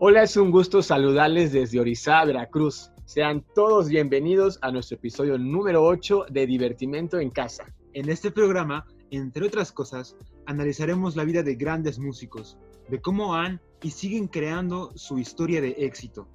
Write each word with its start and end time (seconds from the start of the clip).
Hola, 0.00 0.22
es 0.22 0.36
un 0.36 0.52
gusto 0.52 0.80
saludarles 0.80 1.50
desde 1.50 1.80
Orizaba, 1.80 2.26
Veracruz. 2.26 2.92
Sean 3.04 3.44
todos 3.52 3.88
bienvenidos 3.88 4.56
a 4.62 4.70
nuestro 4.70 4.96
episodio 4.96 5.36
número 5.38 5.84
8 5.84 6.26
de 6.30 6.46
Divertimento 6.46 7.18
en 7.18 7.30
Casa. 7.30 7.74
En 7.94 8.08
este 8.08 8.30
programa, 8.30 8.86
entre 9.10 9.44
otras 9.44 9.72
cosas, 9.72 10.16
analizaremos 10.46 11.16
la 11.16 11.24
vida 11.24 11.42
de 11.42 11.56
grandes 11.56 11.98
músicos, 11.98 12.56
de 12.88 13.00
cómo 13.00 13.34
han 13.34 13.60
y 13.82 13.90
siguen 13.90 14.28
creando 14.28 14.92
su 14.94 15.18
historia 15.18 15.60
de 15.60 15.70
éxito. 15.70 16.28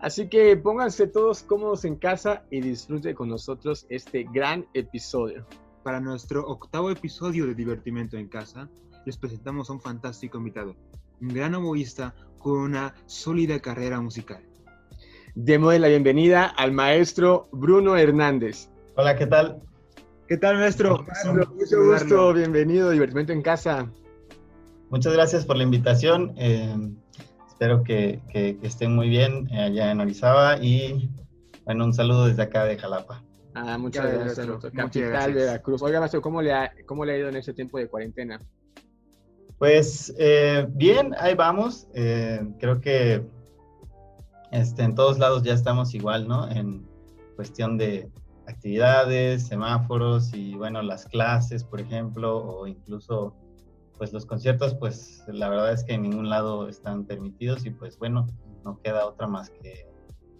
Así 0.00 0.28
que 0.28 0.54
pónganse 0.58 1.06
todos 1.06 1.42
cómodos 1.42 1.86
en 1.86 1.96
casa 1.96 2.44
y 2.50 2.60
disfruten 2.60 3.14
con 3.14 3.30
nosotros 3.30 3.86
este 3.88 4.24
gran 4.30 4.66
episodio. 4.74 5.46
Para 5.82 6.00
nuestro 6.00 6.46
octavo 6.46 6.90
episodio 6.90 7.46
de 7.46 7.54
Divertimento 7.54 8.18
en 8.18 8.28
Casa, 8.28 8.68
les 9.06 9.16
presentamos 9.16 9.70
a 9.70 9.72
un 9.72 9.80
fantástico 9.80 10.36
invitado, 10.36 10.76
un 11.22 11.28
gran 11.28 11.54
oboísta 11.54 12.14
con 12.40 12.58
una 12.58 12.94
sólida 13.06 13.60
carrera 13.60 14.00
musical. 14.00 14.42
Demos 15.34 15.78
la 15.78 15.88
bienvenida 15.88 16.46
al 16.46 16.72
maestro 16.72 17.48
Bruno 17.52 17.96
Hernández. 17.96 18.68
Hola, 18.96 19.14
¿qué 19.14 19.26
tal? 19.26 19.62
¿Qué 20.26 20.36
tal, 20.36 20.56
maestro? 20.56 21.06
Mucho 21.54 21.84
gusto, 21.84 22.32
bienvenido 22.32 22.90
Divertimento 22.90 23.32
en 23.32 23.42
Casa. 23.42 23.88
Muchas 24.88 25.12
gracias 25.12 25.44
por 25.44 25.56
la 25.56 25.62
invitación. 25.62 26.32
Eh, 26.36 26.74
espero 27.46 27.84
que, 27.84 28.20
estén 28.62 28.94
muy 28.94 29.08
bien 29.08 29.48
eh, 29.52 29.60
allá 29.60 29.92
en 29.92 30.00
Orizaba 30.00 30.56
y 30.60 31.10
bueno, 31.64 31.84
un 31.84 31.94
saludo 31.94 32.26
desde 32.26 32.42
acá 32.42 32.64
de 32.64 32.76
Jalapa. 32.76 33.22
Ah, 33.54 33.76
muchas 33.78 34.04
gracias, 34.12 34.46
gracias 34.46 34.72
capital 34.72 35.34
de 35.34 35.40
Veracruz. 35.40 35.82
Oiga, 35.82 36.00
maestro, 36.00 36.22
¿cómo 36.22 36.40
le, 36.40 36.52
ha, 36.52 36.72
¿cómo 36.86 37.04
le 37.04 37.12
ha 37.12 37.18
ido 37.18 37.28
en 37.28 37.36
este 37.36 37.52
tiempo 37.52 37.78
de 37.78 37.88
cuarentena? 37.88 38.40
Pues 39.60 40.14
eh, 40.16 40.66
bien, 40.70 41.14
ahí 41.18 41.34
vamos. 41.34 41.86
Eh, 41.92 42.40
creo 42.58 42.80
que 42.80 43.22
este, 44.52 44.82
en 44.82 44.94
todos 44.94 45.18
lados 45.18 45.42
ya 45.42 45.52
estamos 45.52 45.92
igual, 45.92 46.26
¿no? 46.26 46.50
En 46.50 46.88
cuestión 47.36 47.76
de 47.76 48.10
actividades, 48.46 49.46
semáforos 49.46 50.32
y 50.32 50.54
bueno, 50.54 50.80
las 50.80 51.04
clases, 51.04 51.62
por 51.62 51.78
ejemplo, 51.78 52.38
o 52.38 52.66
incluso 52.66 53.36
pues 53.98 54.14
los 54.14 54.24
conciertos, 54.24 54.74
pues 54.76 55.22
la 55.26 55.50
verdad 55.50 55.74
es 55.74 55.84
que 55.84 55.92
en 55.92 56.02
ningún 56.02 56.30
lado 56.30 56.66
están 56.66 57.04
permitidos 57.04 57.66
y 57.66 57.70
pues 57.70 57.98
bueno, 57.98 58.28
no 58.64 58.80
queda 58.80 59.04
otra 59.04 59.26
más 59.26 59.50
que 59.50 59.86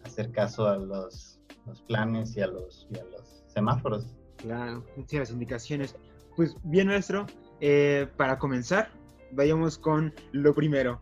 hacer 0.02 0.32
caso 0.32 0.66
a 0.66 0.78
los, 0.78 1.38
planes 1.86 2.34
y 2.38 2.40
a 2.40 2.46
los, 2.46 2.88
y 2.90 2.98
a 2.98 3.04
los 3.04 3.44
semáforos. 3.48 4.16
Claro, 4.38 4.82
sí, 5.06 5.18
las 5.18 5.30
indicaciones. 5.30 5.94
Pues 6.36 6.56
bien, 6.62 6.86
nuestro, 6.86 7.26
eh, 7.60 8.08
para 8.16 8.38
comenzar, 8.38 8.88
vayamos 9.32 9.78
con 9.78 10.12
lo 10.32 10.54
primero. 10.54 11.00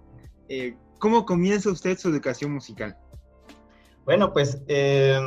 Eh, 0.48 0.76
¿Cómo 0.98 1.24
comienza 1.24 1.70
usted 1.70 1.96
su 1.98 2.08
educación 2.08 2.52
musical? 2.52 2.96
Bueno, 4.04 4.32
pues 4.32 4.62
eh, 4.68 5.18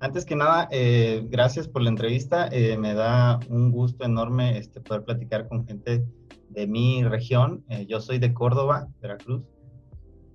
antes 0.00 0.24
que 0.24 0.36
nada, 0.36 0.68
eh, 0.70 1.26
gracias 1.28 1.68
por 1.68 1.82
la 1.82 1.90
entrevista. 1.90 2.48
me 2.78 2.94
da 2.94 3.40
un 3.48 3.70
gusto 3.70 4.04
enorme 4.04 4.58
este, 4.58 4.80
poder 4.80 5.04
platicar 5.04 5.48
con 5.48 5.66
gente 5.66 6.04
de 6.50 6.66
mi 6.66 7.02
región. 7.04 7.64
yo 7.86 8.00
soy 8.00 8.18
de 8.18 8.32
Córdoba, 8.32 8.88
Veracruz. 9.00 9.42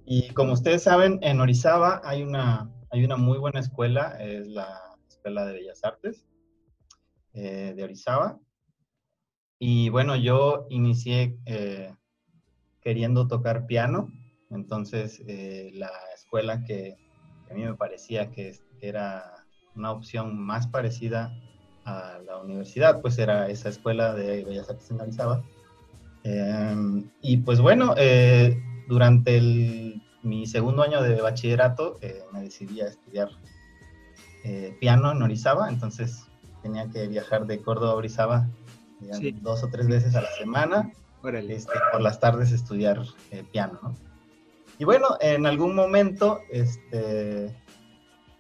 Y 0.06 0.30
como 0.34 0.54
ustedes 0.54 0.84
saben, 0.84 1.20
en 1.22 1.42
Orizaba 1.42 2.02
hay 2.04 2.24
una, 2.24 2.72
hay 2.92 3.04
una 3.04 3.18
muy 3.18 3.38
buena 3.38 3.60
escuela, 3.60 4.18
es 4.20 4.48
la 4.48 4.68
Escuela 5.08 5.46
de 5.46 5.54
Bellas 5.54 5.84
Artes 5.84 6.26
de 7.34 7.84
Orizaba. 7.84 8.40
Y 9.60 9.90
bueno, 9.90 10.16
yo 10.16 10.68
inicié 10.70 11.36
eh, 11.46 11.94
queriendo 12.82 13.28
tocar 13.28 13.66
piano, 13.66 14.12
entonces 14.52 15.22
eh, 15.28 15.72
la 15.74 15.92
escuela 16.16 16.64
que, 16.64 16.96
a 17.50 17.54
mí 17.54 17.64
me 17.64 17.74
parecía 17.74 18.30
que 18.32 18.56
era 18.82 19.46
una 19.76 19.92
opción 19.92 20.38
más 20.38 20.68
parecida 20.68 21.34
a 21.86 22.20
la 22.26 22.38
universidad, 22.38 23.02
pues 23.02 23.18
era 23.18 23.50
esa 23.50 23.70
escuela 23.70 24.14
de 24.14 24.44
Bellas 24.44 24.70
Artes 24.70 24.92
en 24.92 25.02
Orizaba. 25.02 25.44
Em, 26.24 27.10
y 27.22 27.38
pues 27.38 27.60
bueno, 27.60 27.96
eh, 27.98 28.62
durante 28.88 29.42
mi 30.22 30.46
segundo 30.46 30.84
año 30.84 31.02
de 31.02 31.22
bachillerato 31.22 32.00
me 32.34 32.42
decidí 32.42 32.82
a 32.82 32.88
estudiar 32.88 33.30
piano 34.80 35.12
en 35.12 35.22
Orizaba, 35.22 35.68
entonces 35.68 36.24
tenía 36.62 36.90
que 36.90 37.08
viajar 37.08 37.48
de 37.48 37.60
Córdoba 37.62 37.92
a 37.92 37.96
Orizaba 37.96 38.48
dos 39.42 39.64
o 39.64 39.70
tres 39.70 39.88
veces 39.88 40.16
a 40.16 40.22
la 40.22 40.32
semana, 40.32 40.92
este, 41.24 41.74
por 41.92 42.02
las 42.02 42.20
tardes 42.20 42.52
estudiar 42.52 43.02
eh, 43.32 43.44
piano, 43.52 43.80
¿no? 43.82 43.96
Y 44.80 44.86
bueno, 44.86 45.18
en 45.20 45.46
algún 45.46 45.76
momento, 45.76 46.40
este, 46.52 47.56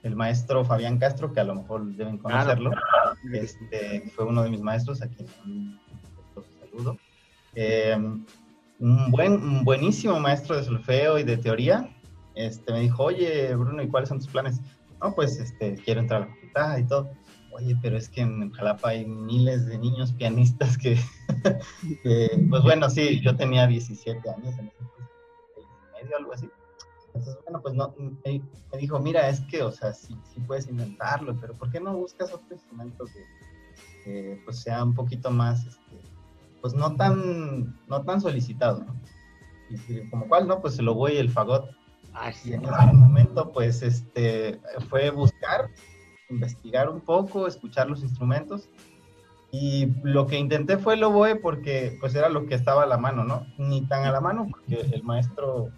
el 0.03 0.16
maestro 0.16 0.63
Fabián 0.63 1.00
Castro, 1.00 1.34
que 1.34 1.40
a 1.40 1.44
lo 1.44 1.56
mejor 1.56 1.85
deben 1.95 2.19
conocerlo, 2.19 2.72
este, 3.34 4.12
fue 4.16 4.25
uno 4.25 4.44
de 4.44 4.51
mis 4.51 4.62
maestros, 4.62 5.01
a 5.01 5.07
quien 5.07 5.28
un 5.45 5.79
saludo, 6.59 6.97
em, 7.56 8.24
un, 8.79 9.12
buen, 9.12 9.34
un 9.34 9.66
buenísimo 9.66 10.19
maestro 10.19 10.56
de 10.56 10.63
solfeo 10.63 11.18
y 11.18 11.24
de 11.24 11.38
teoría, 11.38 11.89
este, 12.35 12.72
me 12.72 12.81
dijo, 12.81 13.06
oye, 13.06 13.56
Bruno, 13.56 13.81
¿y 13.81 13.88
cuáles 13.88 14.09
son 14.09 14.19
tus 14.19 14.28
planes? 14.28 14.62
No, 15.01 15.16
pues, 15.16 15.39
este, 15.39 15.75
quiero 15.84 16.01
entrar 16.01 16.22
a 16.22 16.25
la 16.28 16.31
facultad 16.31 16.78
y 16.78 16.84
todo 16.84 17.09
oye, 17.57 17.75
pero 17.81 17.97
es 17.97 18.07
que 18.09 18.22
en 18.22 18.51
Jalapa 18.51 18.90
hay 18.90 19.06
miles 19.06 19.66
de 19.66 19.78
niños 19.78 20.12
pianistas 20.13 20.78
que, 20.78 20.97
pues 22.50 22.63
bueno, 22.63 22.90
sí, 22.90 23.19
yo 23.22 23.35
tenía 23.35 23.68
17 23.68 24.29
años, 24.29 24.57
en 24.59 24.68
ese 24.68 24.84
medio, 25.94 26.18
algo 26.18 26.34
así. 26.34 26.50
Entonces, 27.07 27.38
bueno, 27.44 27.62
pues 27.62 27.73
no, 27.73 27.95
me, 27.97 28.41
dijo, 28.78 29.00
mira, 29.00 29.28
es 29.28 29.41
que, 29.41 29.63
o 29.63 29.72
sea, 29.72 29.94
sí, 29.94 30.16
sí, 30.31 30.40
puedes 30.41 30.68
inventarlo, 30.68 31.35
pero 31.41 31.53
¿por 31.56 31.72
qué 31.72 31.79
no 31.79 31.95
buscas 31.95 32.31
otro 32.31 32.53
instrumento 32.53 33.06
que, 34.03 34.39
pues 34.45 34.59
sea 34.59 34.84
un 34.84 34.94
poquito 34.94 35.31
más, 35.31 35.66
este, 35.66 35.97
pues 36.62 36.74
no 36.74 36.95
tan, 36.95 37.78
no 37.88 38.03
tan 38.03 38.22
solicitado, 38.22 38.84
¿no? 38.84 38.95
Y 39.69 40.09
como 40.09 40.28
cuál, 40.29 40.47
¿no? 40.47 40.62
Pues 40.62 40.79
el 40.79 40.88
oboe 40.88 41.16
y 41.16 41.18
el 41.18 41.29
fagot. 41.29 41.69
Así 42.13 42.53
en 42.53 42.63
ese 42.63 42.94
momento, 42.94 43.51
pues, 43.51 43.81
este, 43.81 44.62
fue 44.89 45.09
buscar 45.09 45.69
investigar 46.29 46.89
un 46.89 47.01
poco, 47.01 47.47
escuchar 47.47 47.89
los 47.89 48.01
instrumentos. 48.01 48.69
Y 49.51 49.88
lo 50.03 50.27
que 50.27 50.38
intenté 50.38 50.77
fue 50.77 50.95
el 50.95 51.03
oboe 51.03 51.35
porque 51.38 51.97
pues 51.99 52.13
era 52.15 52.29
lo 52.29 52.45
que 52.45 52.55
estaba 52.55 52.83
a 52.83 52.88
la 52.88 52.97
mano, 52.97 53.23
¿no? 53.23 53.45
Ni 53.57 53.81
tan 53.81 54.03
a 54.03 54.11
la 54.11 54.19
mano 54.19 54.47
porque 54.49 54.81
el 54.93 55.03
maestro, 55.03 55.69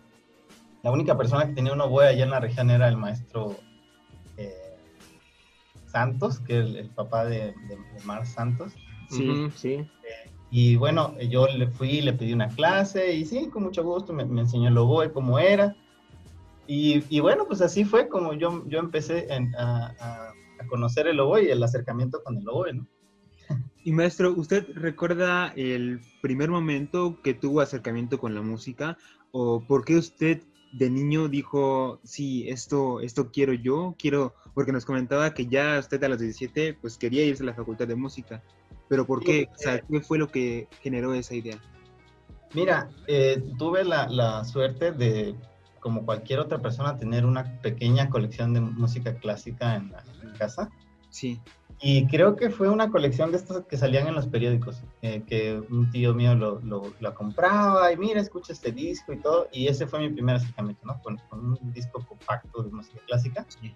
la 0.82 0.92
única 0.92 1.16
persona 1.16 1.48
que 1.48 1.54
tenía 1.54 1.74
un 1.74 1.82
oboe 1.82 2.08
allá 2.08 2.24
en 2.24 2.32
la 2.32 2.40
región 2.40 2.72
era 2.72 2.88
el 2.88 2.98
maestro 2.98 3.56
eh, 4.38 4.76
Santos, 5.86 6.40
que 6.40 6.60
es 6.60 6.76
el, 6.76 6.90
papá 6.90 7.26
de, 7.26 7.54
Mar 8.06 8.26
Santos. 8.26 8.74
Sí, 9.10 9.50
sí. 9.56 9.74
Eh, 9.74 10.30
y 10.52 10.76
bueno, 10.76 11.16
yo 11.20 11.48
le 11.48 11.68
fui, 11.68 12.02
le 12.02 12.14
pedí 12.14 12.34
una 12.34 12.48
clase 12.48 13.14
y 13.14 13.26
sí, 13.26 13.50
con 13.50 13.64
mucho 13.64 13.84
gusto 13.84 14.14
me, 14.14 14.24
enseñó 14.24 14.70
el 14.70 14.78
oboe 14.78 15.12
cómo 15.12 15.38
era. 15.38 15.76
Y, 16.72 17.20
bueno, 17.20 17.46
pues 17.48 17.62
así 17.62 17.84
fue 17.84 18.08
como 18.08 18.34
yo, 18.34 18.64
yo 18.68 18.78
empecé 18.78 19.28
a, 19.58 20.34
conocer 20.68 21.08
el 21.08 21.20
oboe 21.20 21.44
y 21.44 21.50
el 21.50 21.64
acercamiento 21.64 22.24
con 22.24 22.38
el 22.38 22.47
oboe, 22.47 22.74
¿no? 22.74 22.88
Y 23.84 23.92
maestro, 23.92 24.34
¿usted 24.34 24.68
recuerda 24.75 25.53
el 25.56 26.02
primer 26.22 26.50
momento 26.50 27.20
que 27.24 27.34
tuvo 27.34 27.62
acercamiento 27.62 28.20
con 28.20 28.36
la 28.36 28.42
música? 28.42 28.98
¿O 29.31 29.66
por 29.66 29.86
qué 29.86 29.96
usted 29.96 30.44
de 30.72 30.90
niño 30.90 31.28
dijo, 31.28 32.00
sí, 32.03 32.48
esto, 32.48 33.02
esto 33.02 33.31
quiero 33.31 33.53
yo, 33.53 33.96
quiero, 33.98 34.36
porque 34.53 34.72
nos 34.72 34.86
comentaba 34.86 35.34
que 35.34 35.48
ya 35.48 35.80
usted 35.80 36.03
a 36.03 36.09
los 36.09 36.19
17 36.19 36.75
pues 36.80 36.98
quería 36.98 37.25
irse 37.25 37.44
a 37.44 37.48
la 37.48 37.53
facultad 37.53 37.88
de 37.88 37.96
música, 37.96 38.44
pero 38.88 39.06
¿por 39.06 39.24
qué? 39.24 39.48
O 39.52 39.58
sea, 39.58 39.80
¿qué 39.80 40.02
fue 40.02 40.18
lo 40.18 40.28
que 40.28 40.68
generó 40.81 41.14
esa 41.14 41.36
idea? 41.36 41.59
Mira, 42.53 42.90
eh, 43.07 43.44
tuve 43.57 43.84
la, 43.84 44.07
la, 44.10 44.44
suerte 44.44 44.92
de 44.92 45.36
como 45.80 46.06
cualquier 46.06 46.40
otra 46.40 46.60
persona, 46.60 46.98
tener 46.98 47.26
una 47.26 47.60
pequeña 47.62 48.10
colección 48.10 48.54
de 48.54 48.62
música 48.62 49.16
clásica 49.16 49.76
en, 49.76 49.92
la, 49.92 50.04
casa. 50.38 50.70
Sí. 51.10 51.42
Y 51.81 52.08
creo 52.08 52.36
que 52.36 52.50
fue 52.50 52.70
una 52.70 52.90
colección 52.90 53.31
de 53.31 53.38
estas 53.38 53.66
que 53.66 53.78
salían 53.78 54.08
en 54.08 54.16
los 54.16 54.28
periódicos, 54.28 54.84
eh, 55.02 55.24
que 55.26 55.62
un 55.70 55.90
tío 55.92 56.14
mío 56.14 56.36
lo, 56.36 56.60
lo, 56.62 57.16
compraba 57.16 57.92
y 57.92 57.98
mira, 57.98 58.20
escucha 58.20 58.54
este 58.54 58.72
disco 58.72 59.14
y 59.14 59.18
todo. 59.18 59.48
Y 59.52 59.68
ese 59.68 59.88
fue 59.88 60.00
mi 60.00 60.10
primer 60.10 60.36
acercamiento, 60.36 60.86
¿no? 60.86 61.02
Con, 61.02 61.18
con 61.30 61.58
un 61.62 61.74
disco 61.74 62.06
compacto 62.08 62.64
de 62.64 62.72
música 62.72 63.00
clásica. 63.08 63.46
Sí. 63.48 63.74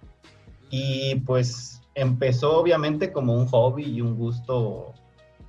Y 0.70 1.16
pues 1.22 1.82
empezó 1.96 2.58
obviamente 2.58 3.12
como 3.12 3.36
un 3.36 3.48
hobby 3.48 3.84
y 3.84 4.02
un 4.02 4.16
gusto 4.18 4.94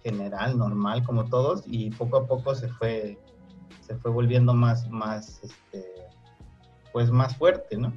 general, 0.04 0.58
normal, 0.58 1.02
como 1.02 1.24
todos, 1.24 1.64
y 1.66 1.90
poco 1.90 2.18
a 2.18 2.26
poco 2.26 2.54
se 2.54 2.68
fue, 2.68 3.18
se 3.80 3.96
fue 3.96 4.10
volviendo 4.10 4.52
más, 4.52 4.88
más, 4.90 5.40
este, 5.42 6.03
pues 6.94 7.10
más 7.10 7.36
fuerte, 7.36 7.76
¿no? 7.76 7.92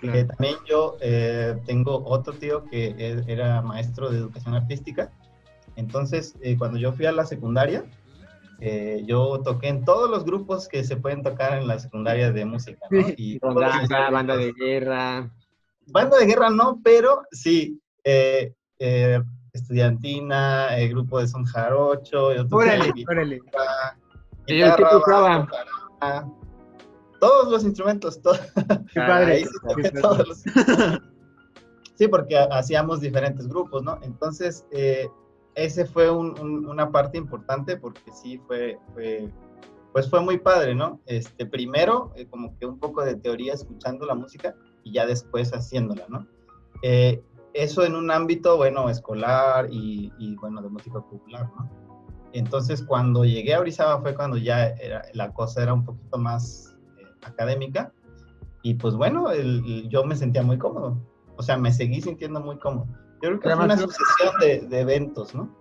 también 0.00 0.54
yo 0.64 0.96
eh, 1.00 1.56
tengo 1.66 2.04
otro 2.06 2.32
tío 2.32 2.64
que 2.66 2.94
era 3.26 3.60
maestro 3.62 4.10
de 4.10 4.18
educación 4.18 4.54
artística. 4.54 5.10
Entonces, 5.74 6.36
eh, 6.40 6.56
cuando 6.56 6.78
yo 6.78 6.92
fui 6.92 7.06
a 7.06 7.12
la 7.12 7.26
secundaria, 7.26 7.84
eh, 8.60 9.04
yo 9.06 9.40
toqué 9.44 9.68
en 9.68 9.84
todos 9.84 10.10
los 10.10 10.24
grupos 10.24 10.66
que 10.66 10.82
se 10.82 10.96
pueden 10.96 11.22
tocar 11.22 11.58
en 11.58 11.68
la 11.68 11.78
secundaria 11.78 12.32
de 12.32 12.44
música, 12.44 12.86
¿no? 12.90 12.98
Y 13.16 13.38
banda, 13.38 14.10
banda 14.10 14.36
de 14.36 14.52
guerra. 14.52 15.30
Banda 15.86 16.18
de 16.18 16.26
guerra 16.26 16.50
no, 16.50 16.80
pero 16.82 17.22
sí, 17.30 17.80
eh, 18.04 18.54
eh, 18.78 19.20
estudiantina, 19.52 20.76
el 20.76 20.90
grupo 20.90 21.20
de 21.20 21.28
son 21.28 21.44
jarocho, 21.44 22.34
yo 22.34 22.46
toqué 22.46 22.64
Órale, 22.64 22.92
órale. 23.08 23.40
¿Y 24.46 24.58
qué 24.60 24.84
tocaba? 24.90 25.48
Todos 27.20 27.50
los 27.50 27.64
instrumentos, 27.64 28.20
todos. 28.22 28.40
Qué 28.92 29.00
padre. 29.00 29.32
Ahí 29.32 29.44
sí 29.44 29.50
toqué 29.68 29.90
todos 29.90 30.28
los- 30.28 30.42
Sí, 31.94 32.06
porque 32.06 32.38
hacíamos 32.38 33.00
diferentes 33.00 33.48
grupos, 33.48 33.82
¿no? 33.82 33.98
Entonces, 34.02 34.64
eh, 34.70 35.08
ese 35.56 35.84
fue 35.84 36.08
un- 36.10 36.38
un- 36.40 36.66
una 36.66 36.92
parte 36.92 37.18
importante 37.18 37.76
porque 37.76 38.12
sí 38.12 38.38
fue, 38.46 38.78
fue, 38.94 39.28
pues 39.92 40.08
fue 40.08 40.20
muy 40.20 40.38
padre, 40.38 40.76
¿no? 40.76 41.00
Este, 41.06 41.44
primero, 41.44 42.12
eh, 42.14 42.26
como 42.28 42.56
que 42.56 42.66
un 42.66 42.78
poco 42.78 43.04
de 43.04 43.16
teoría 43.16 43.54
escuchando 43.54 44.06
la 44.06 44.14
música 44.14 44.54
y 44.84 44.92
ya 44.92 45.06
después 45.06 45.50
haciéndola, 45.50 46.04
¿no? 46.08 46.24
Eh, 46.82 47.20
eso 47.54 47.84
en 47.84 47.96
un 47.96 48.12
ámbito, 48.12 48.56
bueno, 48.56 48.88
escolar 48.88 49.66
y, 49.68 50.12
y, 50.20 50.36
bueno, 50.36 50.62
de 50.62 50.68
música 50.68 51.00
popular, 51.00 51.50
¿no? 51.58 51.68
Entonces, 52.32 52.82
cuando 52.84 53.24
llegué 53.24 53.54
a 53.54 53.60
Orizaba 53.60 54.00
fue 54.00 54.14
cuando 54.14 54.36
ya 54.36 54.68
era, 54.68 55.02
la 55.14 55.32
cosa 55.32 55.62
era 55.64 55.74
un 55.74 55.84
poquito 55.84 56.18
más 56.18 56.76
académica 57.22 57.92
y 58.62 58.74
pues 58.74 58.94
bueno, 58.94 59.30
el- 59.30 59.64
el- 59.66 59.88
yo 59.88 60.04
me 60.04 60.16
sentía 60.16 60.42
muy 60.42 60.58
cómodo. 60.58 60.98
O 61.36 61.42
sea, 61.42 61.56
me 61.56 61.72
seguí 61.72 62.00
sintiendo 62.00 62.40
muy 62.40 62.58
cómodo. 62.58 62.86
Yo 63.22 63.28
creo 63.30 63.40
que 63.40 63.48
fue 63.50 63.64
una 63.64 63.74
además- 63.74 63.94
sucesión 63.96 64.40
de, 64.40 64.68
de 64.68 64.80
eventos, 64.80 65.34
¿no? 65.34 65.56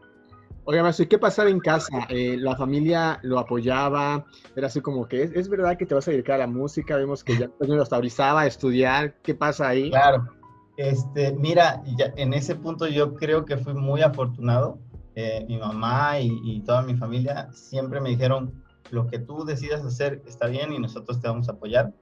Oiga, 0.70 0.84
maestro, 0.84 1.06
¿y 1.06 1.08
qué 1.08 1.18
pasaba 1.18 1.50
en 1.50 1.60
casa? 1.62 2.06
Eh, 2.10 2.36
¿La 2.38 2.56
familia 2.58 3.20
lo 3.24 3.40
apoyaba? 3.40 4.26
Era 4.54 4.68
así 4.68 4.82
como 4.82 5.08
que, 5.08 5.24
¿es, 5.24 5.32
es 5.34 5.48
verdad 5.48 5.78
que 5.78 5.86
te 5.86 5.96
vas 5.96 6.06
a 6.10 6.12
dedicar 6.12 6.36
a 6.36 6.40
la 6.40 6.48
música? 6.48 6.98
Vemos 6.98 7.24
que 7.24 7.38
ya 7.38 7.46
estás 7.46 7.68
yendo 7.68 7.84
hasta 7.84 7.98
Orizaba 7.98 8.42
a 8.42 8.48
estudiar. 8.48 9.16
¿Qué 9.24 9.34
pasa 9.34 9.70
ahí? 9.70 9.90
Claro. 9.92 10.28
Este, 10.76 11.32
mira, 11.34 11.82
ya 11.98 12.12
en 12.18 12.34
ese 12.34 12.56
punto 12.56 12.86
yo 12.88 13.16
creo 13.16 13.46
que 13.46 13.58
fui 13.58 13.74
muy 13.76 14.02
afortunado. 14.02 14.78
Eh, 15.16 15.46
mi 15.48 15.58
mamá 15.58 16.20
y, 16.20 16.38
y 16.44 16.62
toda 16.62 16.82
mi 16.84 16.96
familia 16.96 17.48
siempre 17.54 18.02
me 18.02 18.10
dijeron, 18.10 18.52
lo 18.92 19.08
que 19.08 19.20
tú 19.20 19.46
decidas 19.46 19.84
hacer 19.84 20.22
está 20.26 20.48
bien 20.48 20.74
y 20.74 20.80
nosotros 20.80 21.20
te 21.22 21.28
vamos 21.28 21.50
a 21.50 21.54
apoyar, 21.54 21.94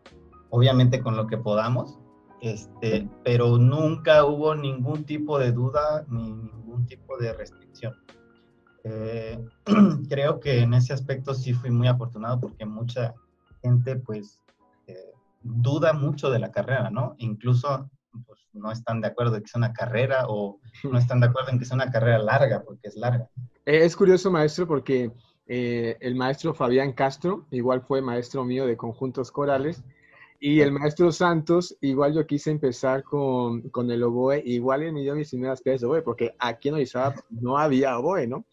obviamente 0.49 1.01
con 1.01 1.15
lo 1.15 1.27
que 1.27 1.37
podamos, 1.37 1.99
este, 2.41 3.09
pero 3.23 3.57
nunca 3.57 4.25
hubo 4.25 4.55
ningún 4.55 5.03
tipo 5.05 5.39
de 5.39 5.51
duda 5.51 6.05
ni 6.09 6.31
ningún 6.31 6.85
tipo 6.85 7.17
de 7.17 7.33
restricción. 7.33 7.95
Eh, 8.83 9.43
creo 10.09 10.39
que 10.39 10.61
en 10.61 10.73
ese 10.73 10.93
aspecto 10.93 11.33
sí 11.33 11.53
fui 11.53 11.71
muy 11.71 11.87
afortunado 11.87 12.39
porque 12.39 12.65
mucha 12.65 13.15
gente 13.63 13.95
pues 13.95 14.39
eh, 14.85 15.11
duda 15.41 15.93
mucho 15.93 16.29
de 16.29 16.39
la 16.39 16.51
carrera, 16.51 16.91
¿no? 16.91 17.15
Incluso 17.17 17.89
pues, 18.27 18.39
no 18.53 18.71
están 18.71 19.01
de 19.01 19.07
acuerdo 19.07 19.35
en 19.35 19.41
que 19.41 19.47
sea 19.47 19.59
una 19.59 19.73
carrera 19.73 20.25
o 20.27 20.59
no 20.83 20.97
están 20.97 21.19
de 21.19 21.27
acuerdo 21.27 21.49
en 21.49 21.59
que 21.59 21.65
sea 21.65 21.75
una 21.75 21.91
carrera 21.91 22.19
larga, 22.19 22.63
porque 22.63 22.87
es 22.87 22.95
larga. 22.95 23.27
Eh, 23.65 23.83
es 23.83 23.95
curioso, 23.95 24.29
maestro, 24.29 24.67
porque 24.67 25.11
eh, 25.47 25.97
el 25.99 26.15
maestro 26.15 26.53
Fabián 26.53 26.93
Castro 26.93 27.45
igual 27.51 27.81
fue 27.81 28.01
maestro 28.01 28.43
mío 28.43 28.65
de 28.65 28.77
conjuntos 28.77 29.31
corales 29.31 29.83
y 30.39 30.59
el 30.61 30.71
maestro 30.71 31.11
Santos, 31.11 31.75
igual 31.81 32.13
yo 32.13 32.27
quise 32.27 32.51
empezar 32.51 33.03
con, 33.03 33.61
con 33.69 33.89
el 33.89 34.03
oboe, 34.03 34.43
igual 34.45 34.83
él 34.83 34.93
me 34.93 35.01
dio 35.01 35.15
mis 35.15 35.29
primeras 35.29 35.61
clases 35.61 35.81
de 35.81 35.87
oboe, 35.87 36.01
porque 36.01 36.35
aquí 36.39 36.67
en 36.67 36.75
Orizaba 36.75 37.15
no 37.29 37.57
había 37.57 37.97
oboe, 37.97 38.27
¿no? 38.27 38.45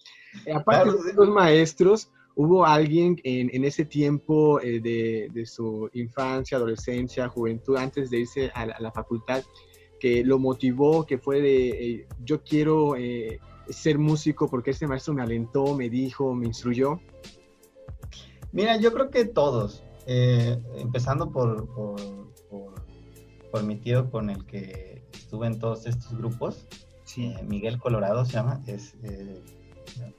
Eh, 0.46 0.52
aparte 0.54 0.84
Claro, 0.84 1.02
de 1.02 1.12
los 1.12 1.28
maestros, 1.28 2.10
hubo 2.34 2.64
alguien 2.64 3.20
en, 3.24 3.50
en 3.52 3.64
ese 3.64 3.84
tiempo 3.84 4.60
eh, 4.60 4.80
de, 4.80 5.28
de 5.32 5.44
su 5.44 5.90
infancia, 5.92 6.56
adolescencia, 6.56 7.28
juventud, 7.28 7.76
antes 7.76 8.10
de 8.10 8.20
irse 8.20 8.50
a 8.54 8.66
la, 8.66 8.74
a 8.74 8.80
la 8.80 8.92
facultad, 8.92 9.42
que 9.98 10.24
lo 10.24 10.38
motivó, 10.38 11.04
que 11.04 11.18
fue 11.18 11.40
de, 11.40 11.68
eh, 11.68 12.06
yo 12.24 12.42
quiero 12.42 12.96
eh, 12.96 13.38
ser 13.68 13.98
músico 13.98 14.48
porque 14.48 14.70
este 14.70 14.86
maestro 14.86 15.14
me 15.14 15.22
alentó, 15.22 15.74
me 15.74 15.88
dijo, 15.88 16.34
me 16.34 16.46
instruyó. 16.46 17.00
Mira, 18.52 18.76
yo 18.76 18.92
creo 18.92 19.10
que 19.10 19.24
todos, 19.24 19.82
eh, 20.06 20.60
empezando 20.76 21.30
por, 21.30 21.66
por, 21.74 21.96
por, 22.50 22.74
por 23.50 23.62
mi 23.64 23.76
tío 23.76 24.10
con 24.10 24.28
el 24.30 24.44
que 24.44 25.02
estuve 25.12 25.46
en 25.46 25.58
todos 25.58 25.86
estos 25.86 26.16
grupos, 26.16 26.66
Sí. 27.04 27.26
eh, 27.26 27.42
Miguel 27.44 27.78
Colorado 27.78 28.24
se 28.24 28.32
llama, 28.32 28.60
es, 28.66 28.94
eh, 29.02 29.42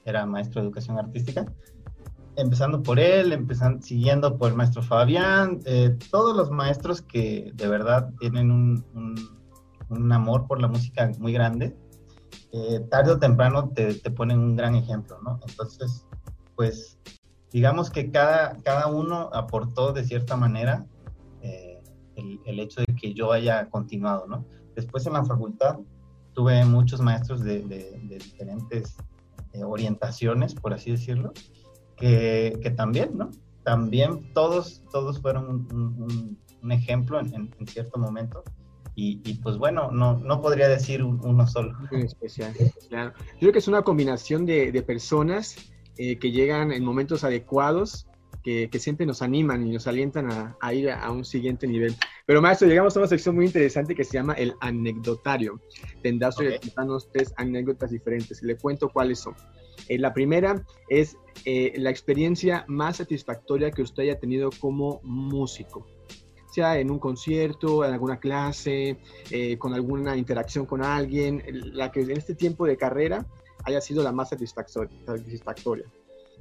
era 0.04 0.26
maestro 0.26 0.60
de 0.60 0.66
educación 0.66 0.98
artística. 0.98 1.46
Empezando 2.36 2.82
por 2.82 2.98
él, 2.98 3.32
empezando, 3.32 3.80
siguiendo 3.82 4.36
por 4.36 4.50
el 4.50 4.56
maestro 4.56 4.82
Fabián, 4.82 5.60
todos 6.10 6.36
los 6.36 6.50
maestros 6.50 7.00
que 7.00 7.52
de 7.54 7.68
verdad 7.68 8.10
tienen 8.18 8.50
un, 8.50 8.84
un, 8.92 9.14
un 9.88 10.12
amor 10.12 10.48
por 10.48 10.60
la 10.60 10.66
música 10.66 11.12
muy 11.20 11.32
grande, 11.32 11.76
eh, 12.56 12.80
tarde 12.88 13.10
o 13.12 13.18
temprano 13.18 13.70
te, 13.70 13.94
te 13.94 14.10
ponen 14.12 14.38
un 14.38 14.54
gran 14.54 14.76
ejemplo, 14.76 15.18
¿no? 15.22 15.40
Entonces, 15.48 16.06
pues 16.54 16.98
digamos 17.52 17.90
que 17.90 18.12
cada, 18.12 18.60
cada 18.62 18.86
uno 18.86 19.28
aportó 19.32 19.92
de 19.92 20.04
cierta 20.04 20.36
manera 20.36 20.86
eh, 21.42 21.82
el, 22.14 22.40
el 22.46 22.60
hecho 22.60 22.80
de 22.80 22.94
que 22.94 23.12
yo 23.12 23.32
haya 23.32 23.68
continuado, 23.70 24.28
¿no? 24.28 24.44
Después 24.76 25.04
en 25.06 25.14
la 25.14 25.24
facultad 25.24 25.78
tuve 26.32 26.64
muchos 26.64 27.00
maestros 27.00 27.42
de, 27.42 27.62
de- 27.62 27.98
diferentes 28.18 28.96
eh, 29.52 29.64
orientaciones, 29.64 30.54
por 30.54 30.74
así 30.74 30.92
decirlo, 30.92 31.32
que, 31.96 32.58
que 32.62 32.70
también, 32.70 33.16
¿no? 33.18 33.30
También 33.64 34.32
todos, 34.32 34.82
todos 34.92 35.20
fueron 35.20 35.48
un, 35.48 36.38
un- 36.62 36.70
ejemplo 36.70 37.18
en- 37.20 37.52
en 37.58 37.66
cierto 37.66 37.98
momento. 37.98 38.42
Y, 38.96 39.20
y, 39.24 39.34
pues 39.34 39.56
bueno, 39.58 39.90
no, 39.90 40.18
no 40.18 40.40
podría 40.40 40.68
decir 40.68 41.02
un- 41.02 41.20
uno 41.24 41.46
solo. 41.46 41.76
Muy 41.90 42.02
especial, 42.02 42.54
claro. 42.88 43.12
Yo 43.34 43.38
creo 43.40 43.52
que 43.52 43.58
es 43.58 43.68
una 43.68 43.82
combinación 43.82 44.46
de, 44.46 44.70
de 44.70 44.82
personas 44.82 45.56
eh, 45.98 46.16
que 46.18 46.30
llegan 46.30 46.70
en 46.72 46.84
momentos 46.84 47.24
adecuados, 47.24 48.06
que, 48.44 48.68
que 48.70 48.78
siempre 48.78 49.04
nos 49.06 49.22
animan 49.22 49.66
y 49.66 49.72
nos 49.72 49.86
alientan 49.86 50.30
a, 50.30 50.56
a 50.60 50.74
ir 50.74 50.90
a, 50.90 51.02
a 51.02 51.10
un 51.10 51.24
siguiente 51.24 51.66
nivel. 51.66 51.94
Pero 52.26 52.40
maestro, 52.42 52.68
llegamos 52.68 52.94
a 52.96 53.00
una 53.00 53.08
sección 53.08 53.34
muy 53.34 53.46
interesante 53.46 53.94
que 53.94 54.04
se 54.04 54.12
llama 54.12 54.34
el 54.34 54.54
anecdotario. 54.60 55.60
Tendrá 56.02 56.28
usted 56.28 56.50
que 56.50 56.56
Ok. 56.56 56.62
contarnos 56.62 57.10
tres 57.10 57.32
anécdotas 57.36 57.90
diferentes. 57.90 58.42
Le 58.42 58.56
cuento 58.56 58.90
cuáles 58.90 59.18
son. 59.20 59.34
Eh, 59.88 59.98
la 59.98 60.12
primera 60.14 60.62
es 60.88 61.16
eh, 61.44 61.72
la 61.78 61.90
experiencia 61.90 62.64
más 62.68 62.98
satisfactoria 62.98 63.70
que 63.70 63.82
usted 63.82 64.04
haya 64.04 64.18
tenido 64.20 64.50
como 64.60 65.00
músico 65.02 65.86
sea 66.54 66.78
en 66.78 66.90
un 66.90 66.98
concierto, 66.98 67.84
en 67.84 67.92
alguna 67.92 68.18
clase, 68.18 68.96
eh, 69.30 69.58
con 69.58 69.74
alguna 69.74 70.16
interacción 70.16 70.66
con 70.66 70.82
alguien, 70.82 71.42
la 71.72 71.90
que 71.90 72.00
en 72.00 72.12
este 72.12 72.34
tiempo 72.34 72.66
de 72.66 72.76
carrera 72.76 73.26
haya 73.64 73.80
sido 73.80 74.02
la 74.02 74.12
más 74.12 74.30
satisfactor- 74.30 74.90
satisfactoria. 75.04 75.86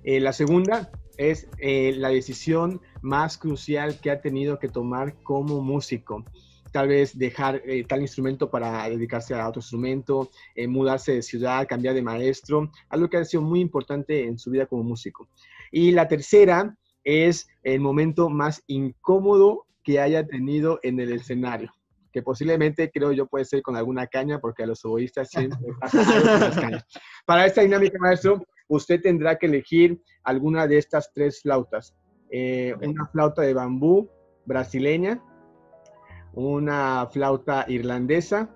Eh, 0.04 0.20
la 0.20 0.34
segunda 0.34 0.92
es 1.18 1.48
eh, 1.58 1.94
la 1.98 2.10
decisión 2.10 2.82
más 3.02 3.38
crucial 3.38 4.00
que 4.02 4.12
ha 4.12 4.22
tenido 4.22 4.60
que 4.60 4.68
tomar 4.68 5.16
como 5.24 5.62
músico. 5.62 6.24
Tal 6.72 6.88
vez 6.88 7.18
dejar 7.18 7.62
eh, 7.66 7.86
tal 7.88 8.02
instrumento 8.02 8.50
para 8.50 8.90
dedicarse 8.90 9.34
a 9.34 9.48
otro 9.48 9.62
instrumento, 9.62 10.30
eh, 10.56 10.68
mudarse 10.68 11.14
de 11.14 11.22
ciudad, 11.22 11.68
cambiar 11.68 11.94
de 11.94 12.02
maestro, 12.02 12.70
algo 12.90 13.08
que 13.10 13.18
ha 13.18 13.26
sido 13.26 13.44
muy 13.44 13.62
importante 13.62 14.26
en 14.26 14.38
su 14.38 14.50
vida 14.52 14.66
como 14.66 14.84
músico. 14.84 15.30
Y 15.72 15.92
la 15.92 16.08
tercera 16.08 16.76
es 17.04 17.48
el 17.64 17.80
momento 17.80 18.30
más 18.30 18.64
incómodo 18.68 19.66
que 19.84 20.00
haya 20.00 20.26
tenido 20.26 20.80
en 20.84 21.00
el 21.00 21.12
escenario, 21.14 21.72
que 22.12 22.22
posiblemente 22.22 22.92
creo 22.92 23.12
yo 23.12 23.28
puede 23.28 23.46
ser 23.46 23.62
con 23.62 23.76
alguna 23.76 24.08
caña, 24.08 24.40
porque 24.40 24.64
a 24.64 24.68
los 24.68 24.84
oboístas 24.86 25.30
siempre 25.30 25.60
pasa 25.80 26.00
algo 26.00 26.30
con 26.32 26.40
las 26.40 26.60
cañas. 26.60 26.86
Para 27.26 27.46
esta 27.46 27.62
dinámica, 27.62 27.98
maestro, 28.00 28.44
usted 28.68 29.02
tendrá 29.02 29.38
que 29.38 29.48
elegir 29.48 30.02
alguna 30.24 30.68
de 30.68 30.78
estas 30.78 31.12
tres 31.14 31.42
flautas. 31.42 31.96
Eh, 32.32 32.74
una 32.82 33.06
flauta 33.08 33.42
de 33.44 33.54
bambú 33.54 34.10
brasileña, 34.46 35.22
una 36.34 37.08
flauta 37.12 37.66
irlandesa 37.68 38.50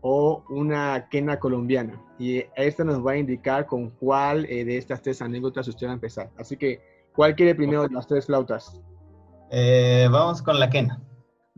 o 0.00 0.44
una 0.48 1.08
quena 1.10 1.38
colombiana. 1.38 2.02
Y 2.18 2.44
esta 2.56 2.84
nos 2.84 3.04
va 3.04 3.12
a 3.12 3.16
indicar 3.16 3.66
con 3.66 3.90
cuál 3.90 4.44
eh, 4.46 4.64
de 4.64 4.76
estas 4.76 5.02
tres 5.02 5.22
anécdotas 5.22 5.68
usted 5.68 5.86
va 5.86 5.92
a 5.92 5.94
empezar. 5.94 6.30
Así 6.36 6.56
que, 6.56 6.80
¿cuál 7.14 7.34
quiere 7.34 7.54
primero 7.54 7.82
de 7.82 7.94
las 7.94 8.06
tres 8.06 8.26
flautas? 8.26 8.80
Eh, 9.50 10.08
vamos 10.10 10.42
con 10.42 10.58
la 10.58 10.68
quena. 10.70 11.00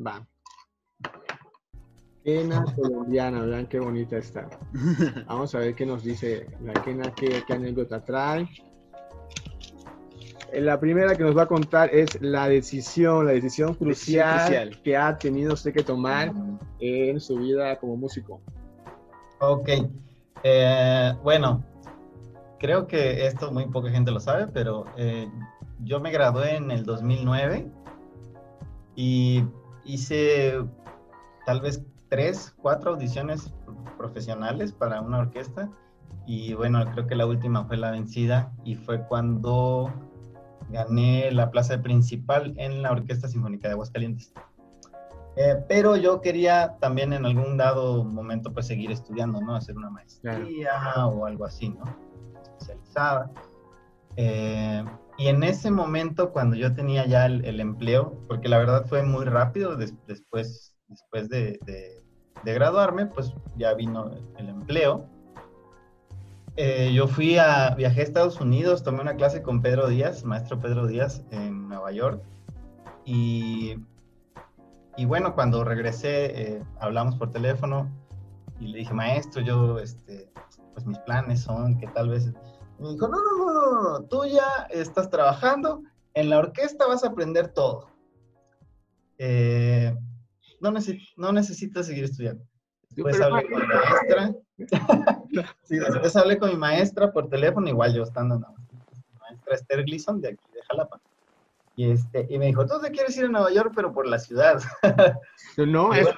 Va. 0.04 0.26
Quena 2.24 2.64
colombiana, 2.76 3.42
vean 3.42 3.66
qué 3.66 3.80
bonita 3.80 4.18
está. 4.18 4.48
Vamos 5.26 5.54
a 5.54 5.58
ver 5.58 5.74
qué 5.74 5.86
nos 5.86 6.04
dice 6.04 6.46
la 6.62 6.74
quena, 6.74 7.12
qué, 7.14 7.42
qué 7.46 7.52
anécdota 7.54 8.04
trae. 8.04 8.48
Eh, 10.52 10.60
La 10.60 10.78
primera 10.78 11.16
que 11.16 11.22
nos 11.22 11.36
va 11.36 11.42
a 11.42 11.46
contar 11.48 11.92
es 11.94 12.20
la 12.20 12.48
decisión, 12.48 13.26
la 13.26 13.32
decisión 13.32 13.74
crucial, 13.74 14.38
crucial. 14.40 14.82
que 14.82 14.96
ha 14.96 15.16
tenido 15.16 15.54
usted 15.54 15.72
que 15.72 15.82
tomar 15.82 16.32
en 16.78 17.20
su 17.20 17.36
vida 17.38 17.76
como 17.78 17.96
músico. 17.96 18.40
Ok. 19.40 19.68
Eh, 20.42 21.14
bueno, 21.22 21.64
creo 22.58 22.86
que 22.86 23.26
esto 23.26 23.50
muy 23.50 23.66
poca 23.66 23.90
gente 23.90 24.10
lo 24.10 24.20
sabe, 24.20 24.46
pero 24.46 24.84
eh, 24.96 25.26
yo 25.80 26.00
me 26.00 26.10
gradué 26.10 26.56
en 26.56 26.70
el 26.70 26.84
2009 26.84 27.70
y 29.00 29.42
hice 29.86 30.62
tal 31.46 31.62
vez 31.62 31.82
tres, 32.10 32.54
cuatro 32.60 32.90
audiciones 32.90 33.50
profesionales 33.96 34.72
para 34.72 35.00
una 35.00 35.20
orquesta 35.20 35.70
y 36.26 36.52
bueno, 36.52 36.84
creo 36.92 37.06
que 37.06 37.14
la 37.14 37.24
última 37.24 37.64
fue 37.64 37.78
la 37.78 37.92
vencida 37.92 38.52
y 38.62 38.74
fue 38.74 39.02
cuando 39.06 39.90
gané 40.68 41.30
la 41.32 41.50
plaza 41.50 41.80
principal 41.80 42.52
en 42.58 42.82
la 42.82 42.92
Orquesta 42.92 43.26
Sinfónica 43.26 43.68
de 43.68 43.72
Aguascalientes. 43.72 44.34
Eh, 45.36 45.56
pero 45.66 45.96
yo 45.96 46.20
quería 46.20 46.76
también 46.78 47.14
en 47.14 47.24
algún 47.24 47.56
dado 47.56 48.04
momento 48.04 48.52
pues 48.52 48.66
seguir 48.66 48.90
estudiando, 48.90 49.40
¿no? 49.40 49.56
Hacer 49.56 49.78
una 49.78 49.88
maestría 49.88 51.06
o 51.06 51.24
algo 51.24 51.46
así, 51.46 51.70
¿no? 51.70 51.84
Especializada. 52.42 53.30
Eh, 54.16 54.84
y 55.20 55.28
en 55.28 55.42
ese 55.42 55.70
momento, 55.70 56.32
cuando 56.32 56.56
yo 56.56 56.72
tenía 56.72 57.04
ya 57.04 57.26
el, 57.26 57.60
empleo, 57.60 58.18
porque 58.26 58.48
la 58.48 58.56
verdad 58.56 58.86
fue 58.86 59.02
muy 59.02 59.26
rápido 59.26 59.76
después, 59.76 60.74
después 60.88 61.28
de, 61.28 61.58
de, 61.66 62.54
graduarme, 62.54 63.04
pues 63.04 63.34
ya 63.58 63.74
vino 63.74 64.12
el 64.38 64.48
empleo. 64.48 65.04
Eh, 66.56 66.92
yo 66.94 67.06
fui 67.06 67.36
a, 67.36 67.74
viajé 67.74 68.00
a 68.00 68.04
Estados 68.04 68.40
Unidos, 68.40 68.82
tomé 68.82 69.02
una 69.02 69.16
clase 69.16 69.42
con 69.42 69.60
Pedro 69.60 69.88
Díaz, 69.88 70.24
maestro 70.24 70.58
Pedro 70.58 70.86
Díaz, 70.86 71.22
en 71.30 71.68
Nueva 71.68 71.92
York. 71.92 72.22
Y, 73.04 73.74
y 74.96 75.04
bueno, 75.04 75.34
cuando 75.34 75.64
regresé, 75.64 76.54
eh, 76.54 76.62
hablamos 76.78 77.16
por 77.16 77.30
teléfono 77.30 77.90
y 78.58 78.68
le 78.68 78.78
dije, 78.78 78.94
maestro, 78.94 79.42
yo, 79.42 79.80
este, 79.80 80.30
pues 80.72 80.86
mis 80.86 80.98
planes 81.00 81.42
son 81.42 81.76
que 81.76 81.88
tal 81.88 82.08
vez... 82.08 82.32
Me 82.80 82.92
dijo, 82.92 83.08
no, 83.08 83.18
no, 83.18 83.36
no, 83.36 83.72
no, 83.72 83.82
no, 83.98 84.04
tú 84.06 84.24
ya 84.24 84.66
estás 84.70 85.10
trabajando, 85.10 85.82
en 86.14 86.30
la 86.30 86.38
orquesta 86.38 86.86
vas 86.86 87.04
a 87.04 87.08
aprender 87.08 87.48
todo. 87.48 87.90
Eh, 89.18 89.94
no, 90.60 90.72
no 91.16 91.32
necesitas 91.32 91.86
seguir 91.86 92.04
estudiando. 92.04 92.42
Después 92.88 93.20
hablé 93.20 93.50
con 93.50 93.60
mi 93.60 93.66
maestra. 93.66 94.34
sí, 95.62 95.78
después 95.78 96.16
hablé 96.16 96.38
con 96.38 96.48
mi 96.48 96.56
maestra 96.56 97.12
por 97.12 97.28
teléfono, 97.28 97.68
igual 97.68 97.94
yo 97.94 98.02
estando 98.02 98.36
en 98.36 98.40
la 98.40 98.54
maestra 99.20 99.54
Esther 99.54 99.84
Gleason 99.84 100.20
de 100.22 100.28
aquí 100.28 100.44
de 100.54 100.62
Jalapa. 100.62 101.00
Y, 101.76 101.90
este, 101.90 102.26
y 102.30 102.38
me 102.38 102.46
dijo, 102.46 102.64
tú 102.66 102.80
te 102.80 102.90
quieres 102.90 103.16
ir 103.18 103.26
a 103.26 103.28
Nueva 103.28 103.52
York, 103.52 103.72
pero 103.76 103.92
por 103.92 104.06
la 104.06 104.18
ciudad. 104.18 104.60
no, 105.58 105.92
es... 105.94 106.08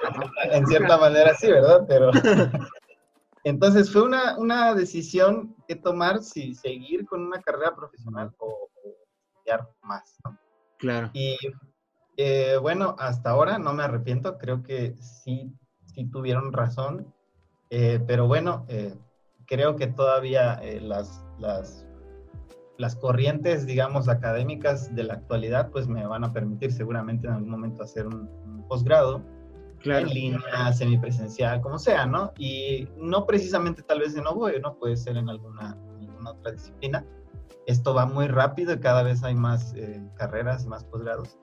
en 0.51 0.65
cierta 0.65 0.97
manera 0.97 1.33
sí, 1.35 1.51
¿verdad? 1.51 1.83
Pero 1.87 2.11
entonces 3.43 3.91
fue 3.91 4.03
una, 4.03 4.37
una 4.37 4.73
decisión 4.73 5.55
que 5.67 5.75
tomar 5.75 6.21
si 6.21 6.53
seguir 6.53 7.05
con 7.05 7.21
una 7.21 7.41
carrera 7.41 7.75
profesional 7.75 8.33
o, 8.37 8.69
estudiar 9.35 9.69
más, 9.81 10.17
¿no? 10.23 10.37
Claro. 10.77 11.09
Y 11.13 11.37
eh, 12.17 12.57
bueno, 12.61 12.95
hasta 12.99 13.31
ahora 13.31 13.57
no 13.57 13.73
me 13.73 13.83
arrepiento, 13.83 14.37
creo 14.37 14.63
que 14.63 14.95
sí 14.97 15.53
sí 15.93 16.05
tuvieron 16.05 16.53
razón, 16.53 17.13
eh, 17.69 18.03
pero 18.07 18.27
bueno, 18.27 18.65
eh, 18.67 18.95
creo 19.45 19.75
que 19.75 19.87
todavía 19.87 20.59
las, 20.81 21.23
las, 21.39 21.85
las, 22.77 22.95
corrientes, 22.95 23.65
digamos, 23.65 24.09
académicas 24.09 24.93
de 24.95 25.03
la 25.03 25.15
actualidad, 25.15 25.69
pues 25.71 25.87
me 25.87 26.05
van 26.05 26.23
a 26.23 26.33
permitir 26.33 26.71
seguramente 26.71 27.27
en 27.27 27.33
algún 27.33 27.49
momento 27.49 27.83
hacer 27.83 28.07
un, 28.07 28.65
posgrado. 28.67 29.21
En 29.85 30.07
línea, 30.07 30.73
semipresencial, 30.73 31.61
como 31.61 31.77
sea, 31.77 32.05
¿no? 32.05 32.31
Y 32.37 32.87
no 32.97 33.25
precisamente 33.25 33.83
tal 33.83 33.99
vez 33.99 34.15
en 34.15 34.25
oboe, 34.27 34.59
¿no? 34.59 34.75
Puede 34.77 34.95
ser 34.95 35.17
en 35.17 35.29
alguna, 35.29 35.77
alguna 35.99 36.31
otra 36.31 36.51
disciplina. 36.51 37.05
Esto 37.65 37.93
va 37.93 38.05
muy 38.05 38.27
rápido 38.27 38.73
y 38.73 38.79
cada 38.79 39.03
vez 39.03 39.23
hay 39.23 39.35
más 39.35 39.73
carreras, 40.15 40.65
más 40.65 40.83
posgrados. 40.85 41.37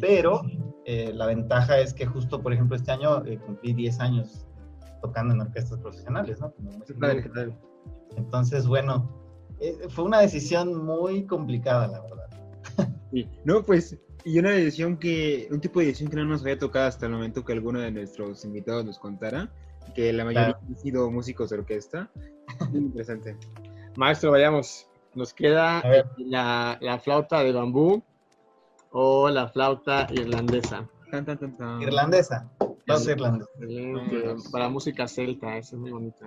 Pero 0.00 0.42
eh, 0.84 1.12
la 1.14 1.26
ventaja 1.26 1.78
es 1.78 1.92
que 1.92 2.06
justo, 2.06 2.42
por 2.42 2.52
ejemplo, 2.52 2.76
este 2.76 2.90
año 2.92 3.24
eh, 3.26 3.38
cumplí 3.38 3.72
10 3.74 4.00
años 4.00 4.46
tocando 5.02 5.34
en 5.34 5.40
orquestas 5.40 5.78
profesionales, 5.78 6.40
¿no? 6.40 6.52
Entonces, 8.16 8.66
bueno, 8.66 9.08
eh, 9.60 9.76
fue 9.90 10.04
una 10.04 10.20
decisión 10.20 10.74
muy 10.84 11.26
complicada, 11.26 11.86
la 11.86 12.00
verdad. 12.00 12.17
Sí. 13.10 13.28
No, 13.44 13.62
pues, 13.62 13.96
y 14.24 14.38
una 14.38 14.50
decisión 14.50 14.98
que, 14.98 15.48
un 15.50 15.60
tipo 15.60 15.80
de 15.80 15.86
decisión 15.86 16.10
que 16.10 16.16
no 16.16 16.24
nos 16.24 16.42
había 16.42 16.58
tocado 16.58 16.86
hasta 16.86 17.06
el 17.06 17.12
momento 17.12 17.44
que 17.44 17.52
alguno 17.52 17.80
de 17.80 17.90
nuestros 17.90 18.44
invitados 18.44 18.84
nos 18.84 18.98
contara, 18.98 19.50
que 19.94 20.12
la 20.12 20.24
mayoría 20.24 20.58
han 20.68 20.78
sido 20.78 21.10
músicos 21.10 21.50
de 21.50 21.58
orquesta. 21.58 22.10
Muy 22.70 22.80
interesante. 22.80 23.36
Maestro, 23.96 24.30
vayamos. 24.30 24.86
Nos 25.14 25.32
queda 25.32 25.82
la, 26.18 26.78
la 26.80 26.98
flauta 26.98 27.42
de 27.42 27.52
bambú 27.52 28.02
o 28.90 29.28
la 29.30 29.48
flauta 29.48 30.06
irlandesa. 30.12 30.88
Irlandesa. 31.80 32.48
Dos 32.86 33.06
para 34.50 34.68
música 34.68 35.06
celta, 35.08 35.58
esa 35.58 35.76
es 35.76 35.80
muy 35.80 35.90
bonita. 35.90 36.26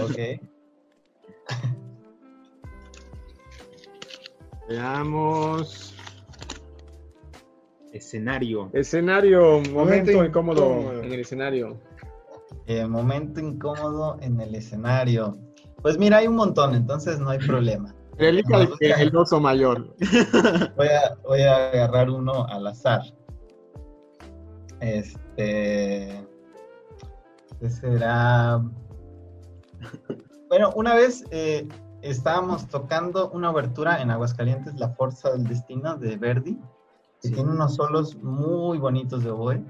Ok. 0.00 0.40
Veamos. 4.68 5.94
Escenario. 7.92 8.70
Escenario, 8.72 9.60
momento, 9.70 10.24
incómodo, 10.24 11.02
en 11.02 11.12
el 11.12 11.20
escenario. 11.20 11.78
Eh, 12.66 12.86
momento 12.86 13.40
incómodo 13.40 14.18
en 14.20 14.40
el 14.40 14.54
escenario. 14.54 15.36
Pues 15.82 15.98
mira, 15.98 16.18
hay 16.18 16.26
un 16.26 16.36
montón, 16.36 16.74
entonces 16.74 17.18
no 17.18 17.30
hay 17.30 17.38
problema. 17.46 17.94
Relica 18.16 18.66
el, 18.80 19.16
oso 19.16 19.40
mayor. 19.40 19.94
Voy 20.76 20.86
a, 20.88 21.16
voy 21.24 21.40
a 21.42 21.70
agarrar 21.70 22.10
uno 22.10 22.46
al 22.46 22.66
azar. 22.66 23.02
Este. 24.80 26.26
¿Qué 27.58 27.70
será? 27.70 28.62
Bueno, 30.48 30.72
una 30.76 30.94
vez 30.94 31.24
eh, 31.30 31.66
estábamos 32.02 32.68
tocando 32.68 33.30
una 33.30 33.50
obertura 33.50 34.02
en 34.02 34.10
Aguascalientes, 34.10 34.74
La 34.78 34.90
Fuerza 34.90 35.30
del 35.32 35.44
Destino 35.44 35.96
de 35.96 36.16
Verdi, 36.16 36.58
que 37.22 37.30
tiene 37.30 37.50
unos 37.50 37.76
solos 37.76 38.16
muy 38.16 38.78
bonitos 38.78 39.22
de 39.22 39.30
oboe. 39.30 39.64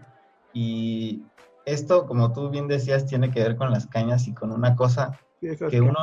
Y 0.55 1.23
esto, 1.67 2.07
como 2.07 2.33
tú 2.33 2.49
bien 2.49 2.67
decías, 2.67 3.07
tiene 3.07 3.31
que 3.31 3.43
ver 3.43 3.57
con 3.57 3.71
las 3.71 3.87
cañas 3.87 4.27
y 4.27 4.35
con 4.35 4.53
una 4.53 4.75
cosa 4.75 5.19
que 5.41 5.81
uno, 5.81 5.99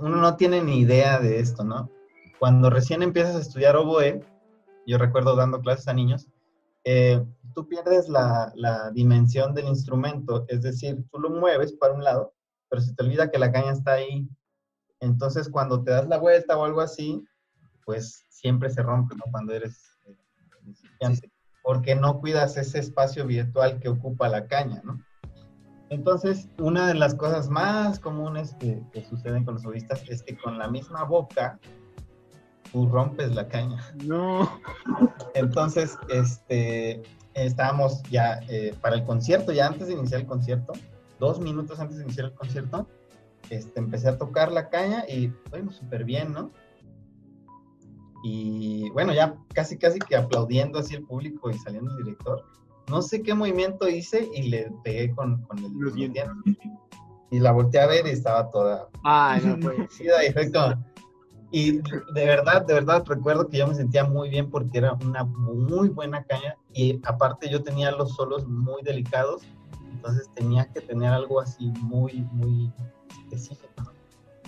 uno 0.00 0.16
no 0.16 0.36
tiene 0.36 0.62
ni 0.62 0.80
idea 0.80 1.20
de 1.20 1.38
esto, 1.38 1.62
¿no? 1.62 1.90
Cuando 2.38 2.70
recién 2.70 3.02
empiezas 3.02 3.36
a 3.36 3.40
estudiar 3.40 3.76
oboe, 3.76 4.20
yo 4.86 4.98
recuerdo 4.98 5.36
dando 5.36 5.60
clases 5.60 5.88
a 5.88 5.92
niños, 5.92 6.28
eh, 6.84 7.22
tú 7.54 7.68
pierdes 7.68 8.08
la, 8.08 8.52
la, 8.54 8.90
dimensión 8.90 9.54
del 9.54 9.66
instrumento, 9.66 10.46
es 10.48 10.62
decir, 10.62 11.04
tú 11.10 11.18
lo 11.18 11.28
mueves 11.30 11.74
para 11.74 11.92
un 11.92 12.02
lado, 12.02 12.34
pero 12.70 12.80
se 12.80 12.94
te 12.94 13.02
olvida 13.04 13.30
que 13.30 13.38
la 13.38 13.52
caña 13.52 13.72
está 13.72 13.94
ahí. 13.94 14.28
Entonces, 15.00 15.48
cuando 15.50 15.82
te 15.82 15.90
das 15.90 16.08
la 16.08 16.18
vuelta 16.18 16.56
o 16.56 16.64
algo 16.64 16.80
así, 16.80 17.22
pues 17.84 18.24
siempre 18.30 18.70
se 18.70 18.82
rompe, 18.82 19.14
¿no? 19.16 19.24
Cuando 19.30 19.52
eres 19.52 19.97
porque 21.62 21.94
no 21.94 22.20
cuidas 22.20 22.56
ese 22.56 22.78
espacio 22.78 23.26
virtual 23.26 23.78
que 23.78 23.88
ocupa 23.88 24.28
la 24.28 24.46
caña, 24.46 24.80
¿no? 24.84 24.98
Entonces, 25.90 26.48
una 26.58 26.86
de 26.86 26.94
las 26.94 27.14
cosas 27.14 27.48
más 27.48 27.98
comunes 27.98 28.54
que, 28.60 28.82
suceden 29.08 29.44
con 29.44 29.54
los 29.54 29.64
oboístas 29.64 30.02
es 30.08 30.22
que 30.22 30.36
con 30.36 30.58
la 30.58 30.68
misma 30.68 31.04
boca 31.04 31.58
tú 32.72 32.86
rompes 32.88 33.34
la 33.34 33.48
caña. 33.48 33.82
No. 34.04 34.60
Entonces, 35.34 35.96
este, 36.10 37.02
estábamos 37.34 38.02
ya 38.04 38.40
eh, 38.48 38.74
para 38.82 38.96
el 38.96 39.04
concierto, 39.04 39.52
ya 39.52 39.66
antes 39.66 39.88
de 39.88 39.94
iniciar 39.94 40.20
el 40.20 40.26
concierto, 40.26 40.74
dos 41.18 41.40
minutos 41.40 41.80
antes 41.80 41.96
de 41.96 42.04
iniciar 42.04 42.26
el 42.26 42.34
concierto, 42.34 42.86
este, 43.48 43.80
empecé 43.80 44.08
a 44.08 44.18
tocar 44.18 44.52
la 44.52 44.68
caña 44.68 45.04
y, 45.08 45.32
bueno, 45.50 45.72
súper 45.72 46.04
bien, 46.04 46.32
¿no? 46.32 46.50
Y 48.24 48.90
bueno, 48.90 49.12
ya 49.12 49.36
casi, 49.54 49.78
casi 49.78 49.98
que 49.98 50.16
aplaudiendo 50.16 50.78
así 50.78 50.94
el 50.94 51.04
público 51.04 51.50
y 51.50 51.54
saliendo 51.54 51.90
el 51.92 52.04
director 52.04 52.44
no 52.88 53.02
sé 53.02 53.22
qué 53.22 53.34
movimiento 53.34 53.88
hice 53.88 54.28
y 54.34 54.48
le 54.48 54.70
pegué 54.82 55.14
con, 55.14 55.42
con 55.42 55.58
el 55.58 55.72
los 55.72 55.94
dientes. 55.94 56.24
Y 57.30 57.40
la 57.40 57.52
volteé 57.52 57.80
a 57.80 57.86
ver 57.86 58.06
y 58.06 58.10
estaba 58.10 58.50
toda. 58.50 58.88
Ay, 59.04 59.42
no 59.44 59.58
puede 59.58 59.86
Y 61.50 61.72
de 61.72 62.24
verdad, 62.24 62.64
de 62.66 62.74
verdad 62.74 63.04
recuerdo 63.06 63.48
que 63.48 63.58
yo 63.58 63.66
me 63.66 63.74
sentía 63.74 64.04
muy 64.04 64.28
bien 64.30 64.50
porque 64.50 64.78
era 64.78 64.94
una 64.94 65.24
muy 65.24 65.88
buena 65.88 66.22
caña 66.24 66.56
y 66.72 67.00
aparte 67.04 67.48
yo 67.50 67.62
tenía 67.62 67.90
los 67.90 68.14
solos 68.14 68.46
muy 68.46 68.82
delicados, 68.82 69.42
entonces 69.90 70.28
tenía 70.34 70.70
que 70.72 70.80
tener 70.80 71.10
algo 71.10 71.40
así 71.40 71.72
muy, 71.80 72.26
muy 72.32 72.70
específico. 73.10 73.92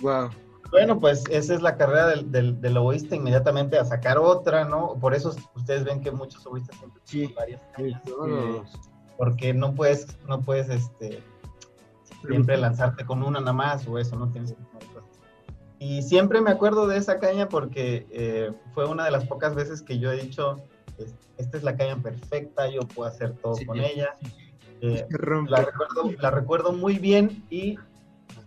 Wow. 0.01 0.29
Bueno, 0.71 0.99
pues 0.99 1.23
esa 1.29 1.53
es 1.53 1.61
la 1.61 1.75
carrera 1.75 2.07
del, 2.07 2.31
del, 2.31 2.61
del, 2.61 2.77
oboísta, 2.77 3.15
inmediatamente 3.15 3.77
a 3.77 3.83
sacar 3.83 4.17
otra, 4.17 4.63
¿no? 4.63 4.97
Por 5.01 5.13
eso 5.13 5.35
ustedes 5.55 5.83
ven 5.83 6.01
que 6.01 6.11
muchos 6.11 6.45
oboístas 6.45 6.77
siempre 6.77 7.01
tienen 7.05 7.35
varias 7.35 7.61
porque 9.17 9.53
no 9.53 9.75
puedes, 9.75 10.17
no 10.27 10.41
puedes, 10.41 10.69
este, 10.69 11.21
siempre 12.25 12.57
lanzarte 12.57 13.05
con 13.05 13.21
una 13.21 13.39
nada 13.39 13.53
más 13.53 13.87
o 13.87 13.99
eso, 13.99 14.15
¿no? 14.15 14.31
Tienes 14.31 14.53
que 14.53 14.57
Y 15.77 16.01
siempre 16.01 16.41
me 16.41 16.49
acuerdo 16.49 16.87
de 16.87 16.97
esa 16.97 17.19
caña 17.19 17.47
porque 17.49 18.07
eh, 18.09 18.51
fue 18.73 18.87
una 18.87 19.05
de 19.05 19.11
las 19.11 19.25
pocas 19.25 19.53
veces 19.53 19.81
que 19.81 19.99
yo 19.99 20.11
he 20.11 20.19
dicho, 20.19 20.57
esta 21.37 21.57
es 21.57 21.63
la 21.63 21.75
caña 21.75 21.97
perfecta, 21.97 22.67
yo 22.69 22.81
puedo 22.81 23.09
hacer 23.09 23.33
todo 23.33 23.55
con 23.65 23.77
ella. 23.77 24.15
Eh, 24.81 25.05
la, 25.47 25.57
recuerdo, 25.57 26.11
la 26.19 26.31
recuerdo 26.31 26.73
muy 26.73 26.97
bien 26.97 27.45
y 27.51 27.77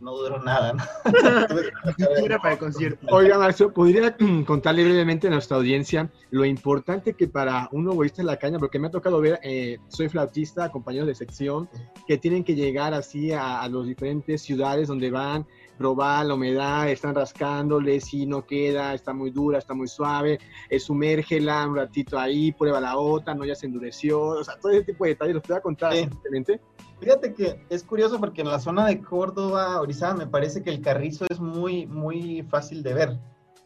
no 0.05 0.15
duró 0.17 0.39
nada. 0.39 0.75
Era 2.25 2.39
para 2.39 2.55
el 2.55 2.61
concierto. 2.61 3.07
Oiga, 3.11 3.39
Marcio, 3.39 3.73
¿podría 3.73 4.15
contarle 4.47 4.85
brevemente 4.85 5.27
a 5.27 5.31
nuestra 5.31 5.57
audiencia 5.57 6.11
lo 6.31 6.45
importante 6.45 7.15
que 7.15 7.27
para 7.27 7.69
un 7.73 7.89
oboísta 7.89 8.21
en 8.21 8.27
la 8.27 8.37
caña, 8.37 8.59
porque 8.59 8.79
me 8.79 8.89
ha 8.89 8.91
tocado 8.91 9.21
ver, 9.21 9.41
eh, 9.43 9.79
soy 9.89 10.09
flautista, 10.09 10.71
compañeros 10.71 11.09
de 11.09 11.15
sección, 11.15 11.69
que 12.07 12.19
tienen 12.19 12.45
que 12.45 12.55
llegar 12.55 12.93
así 12.93 13.33
a, 13.33 13.63
a 13.63 13.69
las 13.69 13.87
diferentes 13.87 14.43
ciudades 14.43 14.89
donde 14.89 15.11
van, 15.11 15.47
probar 15.77 16.27
la 16.27 16.35
humedad, 16.35 16.89
están 16.89 17.15
rascándole, 17.15 18.01
si 18.01 18.27
no 18.27 18.47
queda, 18.47 18.95
está 18.95 19.13
muy 19.13 19.31
dura, 19.31 19.59
está 19.59 19.75
muy 19.75 19.89
suave, 19.89 20.39
eh, 20.71 20.79
sumérgela 20.79 21.67
un 21.67 21.77
ratito 21.77 22.19
ahí, 22.19 22.53
prueba 22.53 22.81
la 22.81 22.97
otra, 22.97 23.35
no 23.35 23.45
ya 23.45 23.55
se 23.55 23.67
endureció, 23.67 24.21
o 24.21 24.45
sea, 24.45 24.59
todo 24.59 24.73
ese 24.73 24.85
tipo 24.85 25.05
de 25.05 25.11
detalles, 25.11 25.35
¿los 25.35 25.43
puede 25.45 25.61
contar 25.61 25.95
simplemente? 25.95 26.61
Fíjate 27.01 27.35
que 27.35 27.61
es 27.69 27.83
curioso 27.83 28.19
porque 28.19 28.41
en 28.41 28.49
la 28.49 28.61
zona 28.61 28.87
de 28.87 29.01
Córdoba, 29.01 29.81
Orizaba, 29.81 30.15
me 30.15 30.27
parece 30.27 30.63
que 30.63 30.71
el 30.71 30.81
carrizo 30.81 31.27
es 31.29 31.41
muy, 31.41 31.87
muy 31.87 32.43
fácil 32.45 32.83
de 32.83 32.95
ver. 32.95 33.19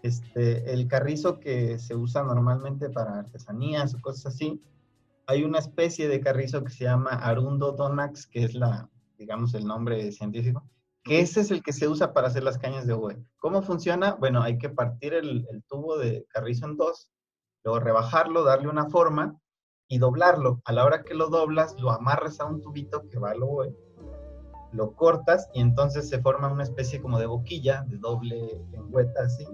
Este, 0.03 0.73
el 0.73 0.87
carrizo 0.87 1.39
que 1.41 1.79
se 1.79 1.95
usa 1.95 2.23
normalmente 2.23 2.89
para 2.89 3.19
artesanías 3.19 3.95
o 3.95 4.01
cosas 4.01 4.35
así, 4.35 4.61
hay 5.27 5.45
una 5.45 5.59
especie 5.59 6.09
de 6.09 6.21
carrizo 6.21 6.65
que 6.65 6.71
se 6.71 6.85
llama 6.85 7.11
Arundo 7.11 7.73
donax, 7.73 8.27
que 8.27 8.45
es 8.45 8.55
la, 8.55 8.89
digamos, 9.19 9.53
el 9.55 9.67
nombre 9.67 10.11
científico, 10.11 10.65
que 11.09 11.21
ese 11.21 11.41
es 11.41 11.51
el 11.51 11.63
que 11.63 11.73
se 11.73 11.89
usa 11.89 12.13
para 12.13 12.29
hacer 12.29 12.43
las 12.43 12.59
cañas 12.59 12.87
de 12.87 12.93
oboe. 12.93 13.17
¿Cómo 13.39 13.63
funciona? 13.63 14.17
Bueno, 14.21 14.43
hay 14.43 14.59
que 14.59 14.69
partir 14.69 15.15
el, 15.15 15.47
el 15.51 15.65
tubo 15.65 15.97
de 15.97 16.27
carrizo 16.29 16.67
en 16.67 16.77
dos, 16.77 17.11
luego 17.65 17.81
rebajarlo, 17.81 18.45
darle 18.45 18.69
una 18.69 18.91
forma 18.91 19.41
y 19.89 19.97
doblarlo. 19.97 20.61
A 20.67 20.73
la 20.75 20.85
hora 20.85 21.03
que 21.03 21.15
lo 21.15 21.31
doblas, 21.31 21.75
lo 21.81 21.91
amarras 21.93 22.41
a 22.41 22.45
un 22.45 22.61
tubito 22.61 23.09
que 23.09 23.19
va 23.19 23.31
al 23.31 23.43
oboe, 23.43 23.75
lo 24.73 24.93
cortas 24.93 25.49
y 25.55 25.63
entonces 25.63 26.11
se 26.11 26.21
forma 26.21 26.53
una 26.53 26.65
especie 26.65 27.01
como 27.01 27.19
de 27.19 27.25
boquilla, 27.25 27.87
de 27.89 27.97
doble 27.97 28.63
lengüeta 28.71 29.23
así, 29.23 29.47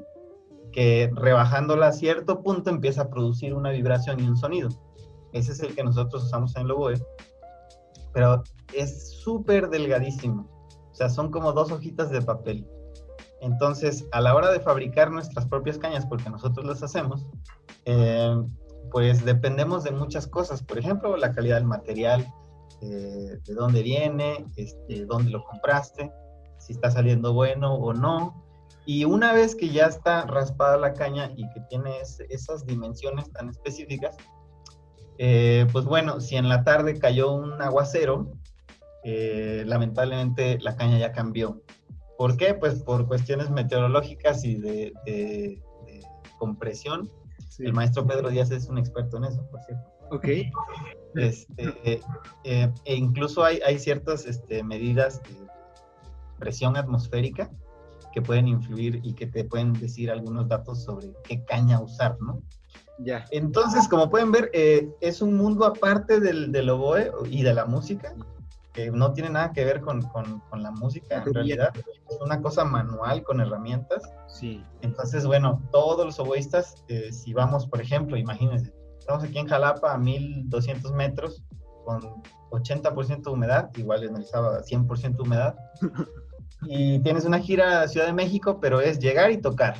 que 0.73 1.08
rebajándola 1.14 1.87
a 1.87 1.92
cierto 1.92 2.42
punto 2.42 2.68
empieza 2.68 3.02
a 3.02 3.11
producir 3.11 3.54
una 3.54 3.70
vibración 3.70 4.18
y 4.18 4.26
un 4.26 4.37
sonido. 4.37 4.70
Ese 5.32 5.52
es 5.52 5.61
el 5.61 5.76
que 5.76 5.84
nosotros 5.84 6.25
usamos 6.25 6.56
en 6.56 6.62
el 6.62 6.73
oboe, 6.73 7.00
pero 8.12 8.42
es 8.73 9.12
súper 9.20 9.68
delgadísimo. 9.68 10.53
O 10.94 10.96
sea, 10.96 11.08
son 11.08 11.32
como 11.32 11.52
dos 11.52 11.72
hojitas 11.72 12.10
de 12.10 12.22
papel. 12.22 12.64
Entonces, 13.40 14.06
a 14.12 14.20
la 14.20 14.32
hora 14.32 14.52
de 14.52 14.60
fabricar 14.60 15.10
nuestras 15.10 15.44
propias 15.46 15.76
cañas, 15.76 16.06
porque 16.06 16.30
nosotros 16.30 16.64
las 16.64 16.84
hacemos, 16.84 17.26
eh, 17.84 18.40
pues 18.92 19.24
dependemos 19.24 19.82
de 19.82 19.90
muchas 19.90 20.28
cosas. 20.28 20.62
Por 20.62 20.78
ejemplo, 20.78 21.16
la 21.16 21.32
calidad 21.32 21.56
del 21.56 21.66
material, 21.66 22.32
eh, 22.80 23.38
de 23.44 23.54
dónde 23.54 23.82
viene, 23.82 24.46
este, 24.54 25.04
dónde 25.04 25.32
lo 25.32 25.42
compraste, 25.42 26.12
si 26.58 26.74
está 26.74 26.92
saliendo 26.92 27.32
bueno 27.32 27.74
o 27.74 27.92
no. 27.92 28.44
Y 28.86 29.04
una 29.04 29.32
vez 29.32 29.56
que 29.56 29.68
ya 29.70 29.86
está 29.86 30.26
raspada 30.26 30.76
la 30.76 30.94
caña 30.94 31.32
y 31.34 31.50
que 31.50 31.60
tiene 31.68 31.90
esas 32.28 32.64
dimensiones 32.66 33.32
tan 33.32 33.48
específicas, 33.48 34.16
eh, 35.18 35.66
pues 35.72 35.86
bueno, 35.86 36.20
si 36.20 36.36
en 36.36 36.48
la 36.48 36.62
tarde 36.62 37.00
cayó 37.00 37.32
un 37.32 37.60
aguacero, 37.60 38.30
eh, 39.04 39.64
lamentablemente 39.66 40.58
la 40.61 40.76
caña 40.76 40.99
ya 40.99 41.12
cambió. 41.12 41.62
¿Por 42.18 42.37
qué? 42.37 42.54
Pues 42.54 42.82
por 42.82 43.06
cuestiones 43.06 43.50
meteorológicas 43.50 44.44
y 44.44 44.56
de 44.56 44.92
compresión 46.38 47.11
el 47.58 47.73
maestro 47.73 48.06
Pedro 48.06 48.30
Díaz 48.30 48.50
es 48.50 48.68
un 48.68 48.78
experto 48.78 49.16
en 49.18 49.25
eso, 49.25 49.46
por 49.50 49.61
cierto. 49.62 49.84
Ok. 50.11 50.28
Este, 51.14 52.00
eh, 52.45 52.73
e 52.84 52.95
incluso 52.95 53.45
hay, 53.45 53.60
hay 53.64 53.78
ciertas 53.78 54.26
este, 54.26 54.62
medidas 54.62 55.23
de 55.23 55.47
presión 56.38 56.76
atmosférica 56.76 57.50
que 58.12 58.21
pueden 58.23 58.49
influir 58.49 59.00
y 59.02 59.14
que 59.14 59.26
te 59.26 59.45
pueden 59.45 59.73
decir 59.75 60.10
algunos 60.10 60.49
datos 60.49 60.84
sobre 60.84 61.12
qué 61.25 61.45
caña 61.45 61.80
usar, 61.80 62.17
¿no? 62.21 62.43
Ya. 62.99 63.25
Entonces, 63.30 63.88
como 63.88 64.08
pueden 64.08 64.30
ver, 64.30 64.50
eh, 64.52 64.88
es 65.00 65.21
un 65.21 65.36
mundo 65.36 65.64
aparte 65.64 66.21
del, 66.21 66.52
del 66.52 66.71
oboe 66.71 67.10
y 67.28 67.43
de 67.43 67.54
la 67.54 67.67
música 67.67 68.14
que 68.75 68.91
no 68.91 69.13
tiene 69.13 69.30
nada 69.30 69.52
que 69.52 69.65
ver 69.65 69.80
con, 69.80 70.02
con, 70.02 70.63
la 70.63 70.73
música, 70.73 71.23
en 71.25 71.32
realidad 71.32 71.71
es 71.76 72.21
una 72.21 72.43
cosa 72.43 72.65
manual 72.65 73.23
con 73.23 73.41
herramientas. 73.41 74.02
Sí. 74.26 74.63
Entonces, 74.82 75.25
bueno, 75.25 75.63
todos 75.71 76.04
los 76.04 76.19
oboístas, 76.19 76.84
eh, 76.89 77.13
si 77.13 77.32
vamos, 77.32 77.69
por 77.69 77.80
ejemplo, 77.80 78.17
imagínense, 78.17 78.75
estamos 78.99 79.23
aquí 79.23 79.39
en 79.39 79.47
Jalapa 79.47 79.95
a 79.95 79.99
1200 79.99 80.93
metros 80.93 81.45
con 81.84 82.02
80% 82.50 83.23
de 83.23 83.30
humedad, 83.30 83.71
igual 83.76 84.02
en 84.02 84.17
el 84.17 84.25
sábado 84.25 84.60
100% 84.60 85.17
de 85.17 85.23
humedad, 85.23 85.54
y 86.63 86.99
tienes 87.00 87.25
una 87.25 87.39
gira 87.39 87.82
a 87.82 87.89
Ciudad 87.89 88.06
de 88.06 88.13
México, 88.13 88.58
pero 88.60 88.80
es 88.80 88.99
llegar 88.99 89.30
y 89.30 89.41
tocar. 89.41 89.76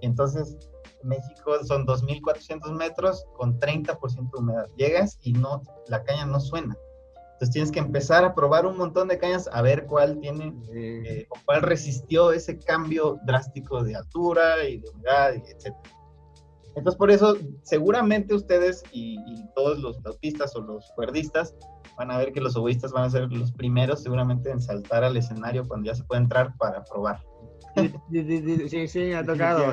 Entonces, 0.00 0.56
México 1.04 1.62
son 1.64 1.86
2400 1.86 2.72
metros 2.72 3.24
con 3.36 3.60
30% 3.60 4.32
de 4.32 4.38
humedad. 4.38 4.66
Llegas 4.76 5.18
y 5.22 5.34
no, 5.34 5.62
la 5.86 6.02
caña 6.02 6.26
no 6.26 6.40
suena 6.40 6.76
entonces 7.34 7.50
tienes 7.50 7.72
que 7.72 7.80
empezar 7.80 8.24
a 8.24 8.32
probar 8.32 8.64
un 8.64 8.76
montón 8.76 9.08
de 9.08 9.18
cañas 9.18 9.48
a 9.52 9.60
ver 9.60 9.86
cuál 9.86 10.20
tiene 10.20 10.54
eh, 10.72 11.26
o 11.30 11.34
cuál 11.44 11.62
resistió 11.62 12.30
ese 12.30 12.60
cambio 12.60 13.18
drástico 13.26 13.82
de 13.82 13.96
altura 13.96 14.62
y 14.68 14.78
de 14.78 14.88
humedad, 14.88 15.34
etc. 15.34 15.74
Entonces 16.76 16.94
por 16.96 17.10
eso 17.10 17.36
seguramente 17.62 18.34
ustedes 18.34 18.84
y, 18.92 19.18
todos 19.56 19.78
los 19.78 20.00
flautistas 20.00 20.54
o 20.56 20.60
los 20.60 20.90
cuerdistas 20.96 21.54
van 21.96 22.10
a 22.10 22.18
ver 22.18 22.32
que 22.32 22.40
los 22.40 22.56
oboístas 22.56 22.92
van 22.92 23.04
a 23.04 23.10
ser 23.10 23.30
los 23.30 23.52
primeros 23.52 24.02
seguramente 24.02 24.50
en 24.50 24.60
saltar 24.60 25.04
al 25.04 25.16
escenario 25.16 25.64
cuando 25.66 25.86
ya 25.86 25.94
se 25.94 26.02
puede 26.02 26.22
entrar 26.22 26.56
para 26.56 26.84
probar. 26.84 27.20
Sí, 28.68 28.88
sí, 28.88 29.12
ha 29.12 29.24
tocado. 29.24 29.64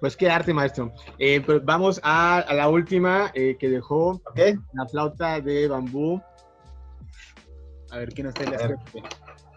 Pues 0.00 0.16
qué 0.16 0.30
arte, 0.30 0.52
maestro. 0.52 0.92
Eh, 1.18 1.40
pues 1.40 1.64
vamos 1.64 2.00
a, 2.02 2.44
la 2.52 2.68
última 2.68 3.30
eh, 3.34 3.56
que 3.58 3.68
dejó 3.68 4.20
la 4.72 4.86
flauta 4.86 5.40
de 5.40 5.68
bambú. 5.68 6.20
A 7.90 7.98
ver 7.98 8.12
qué 8.12 8.22
nos 8.22 8.34
trae 8.34 8.50
la 8.50 8.76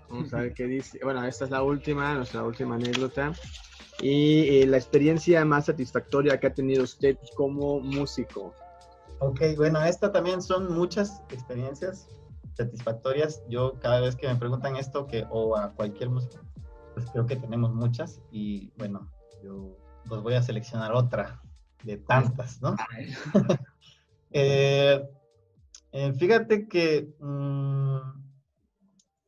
Vamos 0.10 0.34
a 0.34 0.42
ver 0.42 0.54
qué 0.54 0.66
dice. 0.66 1.00
Bueno, 1.04 1.24
esta 1.26 1.46
es 1.46 1.52
la 1.52 1.62
última, 1.62 2.16
nuestra 2.16 2.44
última 2.44 2.76
anécdota. 2.76 3.34
Y 4.02 4.62
eh, 4.62 4.68
la 4.68 4.78
experiencia 4.78 5.44
más 5.44 5.66
satisfactoria 5.66 6.40
que 6.40 6.48
ha 6.48 6.54
tenido 6.54 6.84
usted 6.84 7.18
como 7.36 7.80
músico. 7.82 8.54
Ok, 9.20 9.42
bueno, 9.58 9.84
esta 9.84 10.12
también 10.12 10.42
son 10.42 10.74
muchas 10.74 11.22
experiencias 11.32 12.08
satisfactorias. 12.56 13.44
Yo 13.50 13.74
cada 13.80 14.00
vez 14.00 14.16
que 14.16 14.28
me 14.28 14.36
preguntan 14.36 14.78
esto, 14.78 15.06
que 15.06 15.26
o 15.30 15.58
a 15.58 15.72
cualquier 15.74 16.10
músico, 16.10 16.40
pues 17.00 17.12
creo 17.12 17.26
que 17.26 17.38
tenemos 17.38 17.74
muchas 17.74 18.22
y 18.30 18.74
bueno, 18.78 19.10
yo 19.42 19.78
pues 20.08 20.22
voy 20.22 20.34
a 20.34 20.42
seleccionar 20.42 20.92
otra 20.92 21.42
de 21.84 21.98
tantas, 21.98 22.62
¿no? 22.62 22.76
Eh, 24.32 25.10
eh, 25.92 26.14
fíjate 26.14 26.68
que 26.68 27.16
mm, 27.20 27.98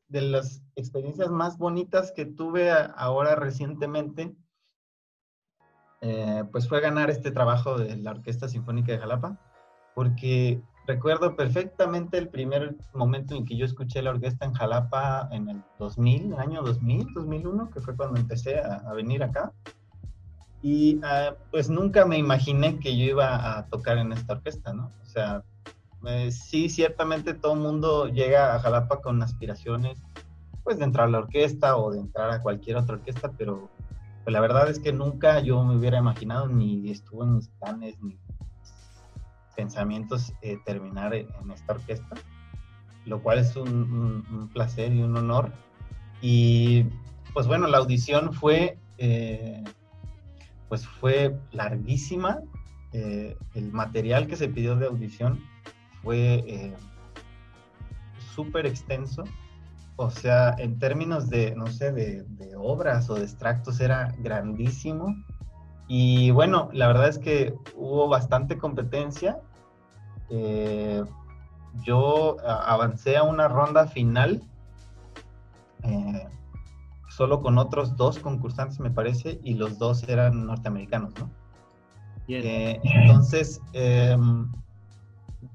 de 0.09 0.21
las 0.21 0.61
experiencias 0.75 1.31
más 1.31 1.57
bonitas 1.57 2.11
que 2.11 2.27
tuve 2.27 2.69
ahora 2.69 3.33
recientemente, 3.33 4.35
eh, 6.01 6.43
pues 6.51 6.69
fue 6.69 6.81
ganar 6.81 7.09
este 7.09 7.31
trabajo 7.31 7.79
de 7.79 7.97
la 7.97 8.11
Orquesta 8.11 8.47
Sinfónica 8.47 8.91
de 8.91 8.99
Jalapa, 8.99 9.39
porque 9.95 10.61
recuerdo 10.87 11.35
perfectamente 11.35 12.17
el 12.17 12.29
primer 12.29 12.75
momento 12.93 13.35
en 13.35 13.45
que 13.45 13.55
yo 13.55 13.65
escuché 13.65 14.01
la 14.01 14.11
orquesta 14.11 14.45
en 14.45 14.53
Jalapa 14.53 15.29
en 15.31 15.49
el 15.49 15.63
2000, 15.79 16.33
año 16.35 16.61
2000, 16.63 17.13
2001, 17.13 17.69
que 17.71 17.81
fue 17.81 17.95
cuando 17.95 18.19
empecé 18.19 18.59
a, 18.59 18.91
venir 18.93 19.23
acá. 19.23 19.51
Y 20.61 20.99
ah, 21.03 21.35
pues 21.49 21.69
nunca 21.69 22.05
me 22.05 22.17
imaginé 22.17 22.79
que 22.79 22.95
yo 22.97 23.05
iba 23.05 23.57
a 23.57 23.65
tocar 23.67 23.97
en 23.97 24.11
esta 24.11 24.33
orquesta, 24.33 24.73
¿no? 24.73 24.91
O 25.01 25.05
sea, 25.05 25.43
eh, 26.05 26.31
sí, 26.31 26.69
ciertamente 26.69 27.33
todo 27.33 27.55
mundo 27.55 28.07
llega 28.07 28.55
a 28.55 28.59
Jalapa 28.59 29.01
con 29.01 29.21
aspiraciones, 29.21 30.01
pues 30.63 30.77
de 30.77 30.85
entrar 30.85 31.07
a 31.07 31.11
la 31.11 31.19
orquesta 31.19 31.77
o 31.77 31.91
de 31.91 31.99
entrar 31.99 32.31
a 32.31 32.41
cualquier 32.41 32.77
otra 32.77 32.95
orquesta, 32.95 33.31
pero 33.37 33.69
pues, 34.23 34.33
la 34.33 34.39
verdad 34.39 34.69
es 34.69 34.79
que 34.79 34.93
nunca 34.93 35.39
yo 35.39 35.63
me 35.63 35.75
hubiera 35.75 35.97
imaginado, 35.97 36.47
ni 36.47 36.89
estuvo 36.89 37.23
en 37.23 37.35
mis 37.35 37.47
planes, 37.49 37.99
ni 38.01 38.17
pensamientos 39.55 40.33
eh, 40.41 40.57
terminar 40.65 41.13
en 41.13 41.51
esta 41.53 41.73
orquesta, 41.73 42.15
lo 43.05 43.21
cual 43.21 43.39
es 43.39 43.55
un, 43.55 44.49
placer 44.53 44.93
y 44.93 45.01
un 45.01 45.15
honor. 45.17 45.51
Y 46.21 46.85
pues 47.33 47.47
bueno, 47.47 47.67
la 47.67 47.77
audición 47.77 48.33
fue, 48.33 48.77
eh, 48.97 49.63
pues 50.69 50.87
fue 50.87 51.37
larguísima. 51.51 52.39
Eh, 52.93 53.37
el 53.55 53.71
material 53.71 54.27
que 54.27 54.35
se 54.35 54.49
pidió 54.49 54.75
de 54.75 54.87
audición 54.87 55.39
fue 56.03 56.73
súper 58.35 58.65
extenso 58.65 59.23
o 60.03 60.09
sea, 60.09 60.55
en 60.57 60.79
términos 60.79 61.29
de, 61.29 61.55
no 61.55 61.67
sé, 61.67 61.91
de, 61.91 62.25
obras 62.57 63.07
o 63.11 63.15
de 63.15 63.23
extractos 63.23 63.79
era 63.79 64.11
grandísimo. 64.17 65.15
Y 65.93 66.31
bueno, 66.31 66.69
la 66.71 66.87
verdad 66.87 67.09
es 67.09 67.19
que 67.19 67.53
hubo 67.75 68.07
bastante 68.07 68.57
competencia. 68.57 69.41
Eh, 70.29 71.03
yo 71.83 72.37
avancé 72.45 73.17
a 73.17 73.23
una 73.23 73.49
ronda 73.49 73.85
final, 73.87 74.41
eh, 75.83 76.27
solo 77.09 77.41
con 77.41 77.57
otros 77.57 77.97
dos 77.97 78.19
concursantes, 78.19 78.79
me 78.79 78.89
parece, 78.89 79.41
y 79.43 79.55
los 79.55 79.79
dos 79.79 80.07
eran 80.07 80.45
norteamericanos, 80.45 81.13
¿no? 81.19 81.29
Eh, 82.29 82.79
entonces, 82.85 83.59
em, 83.73 84.49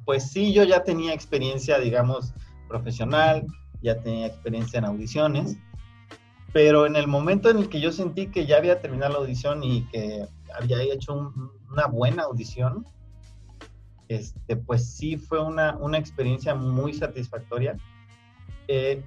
pues 0.04 0.30
sí, 0.30 0.52
yo 0.52 0.64
ya 0.64 0.84
tenía 0.84 1.14
experiencia, 1.14 1.78
digamos, 1.78 2.34
profesional, 2.68 3.46
ya 3.80 3.98
tenía 4.02 4.26
experiencia 4.26 4.80
en 4.80 4.84
audiciones, 4.84 5.56
pero 6.56 6.86
en 6.86 6.96
el 6.96 7.06
momento 7.06 7.50
en 7.50 7.58
el 7.58 7.68
que 7.68 7.82
yo 7.82 7.92
sentí 7.92 8.28
que 8.28 8.46
ya 8.46 8.56
había 8.56 8.80
terminado 8.80 9.12
la 9.12 9.18
audición 9.18 9.62
y 9.62 9.82
que 9.88 10.26
había 10.58 10.80
hecho 10.84 11.34
una 11.70 11.86
buena 11.86 12.22
audición, 12.22 12.86
este, 14.08 14.56
pues 14.56 14.88
sí 14.88 15.18
fue 15.18 15.38
una, 15.38 15.76
una 15.76 15.98
experiencia 15.98 16.54
muy 16.54 16.94
satisfactoria. 16.94 17.76
Eh, 18.68 19.04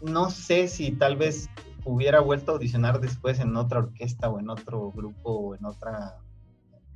no 0.00 0.30
sé 0.30 0.68
si 0.68 0.92
tal 0.92 1.16
vez 1.16 1.50
hubiera 1.84 2.20
vuelto 2.20 2.52
a 2.52 2.54
audicionar 2.54 3.00
después 3.00 3.40
en 3.40 3.56
otra 3.56 3.80
orquesta 3.80 4.30
o 4.30 4.38
en 4.38 4.48
otro 4.48 4.92
grupo 4.92 5.32
o 5.32 5.54
en, 5.56 5.64
otra, 5.64 6.20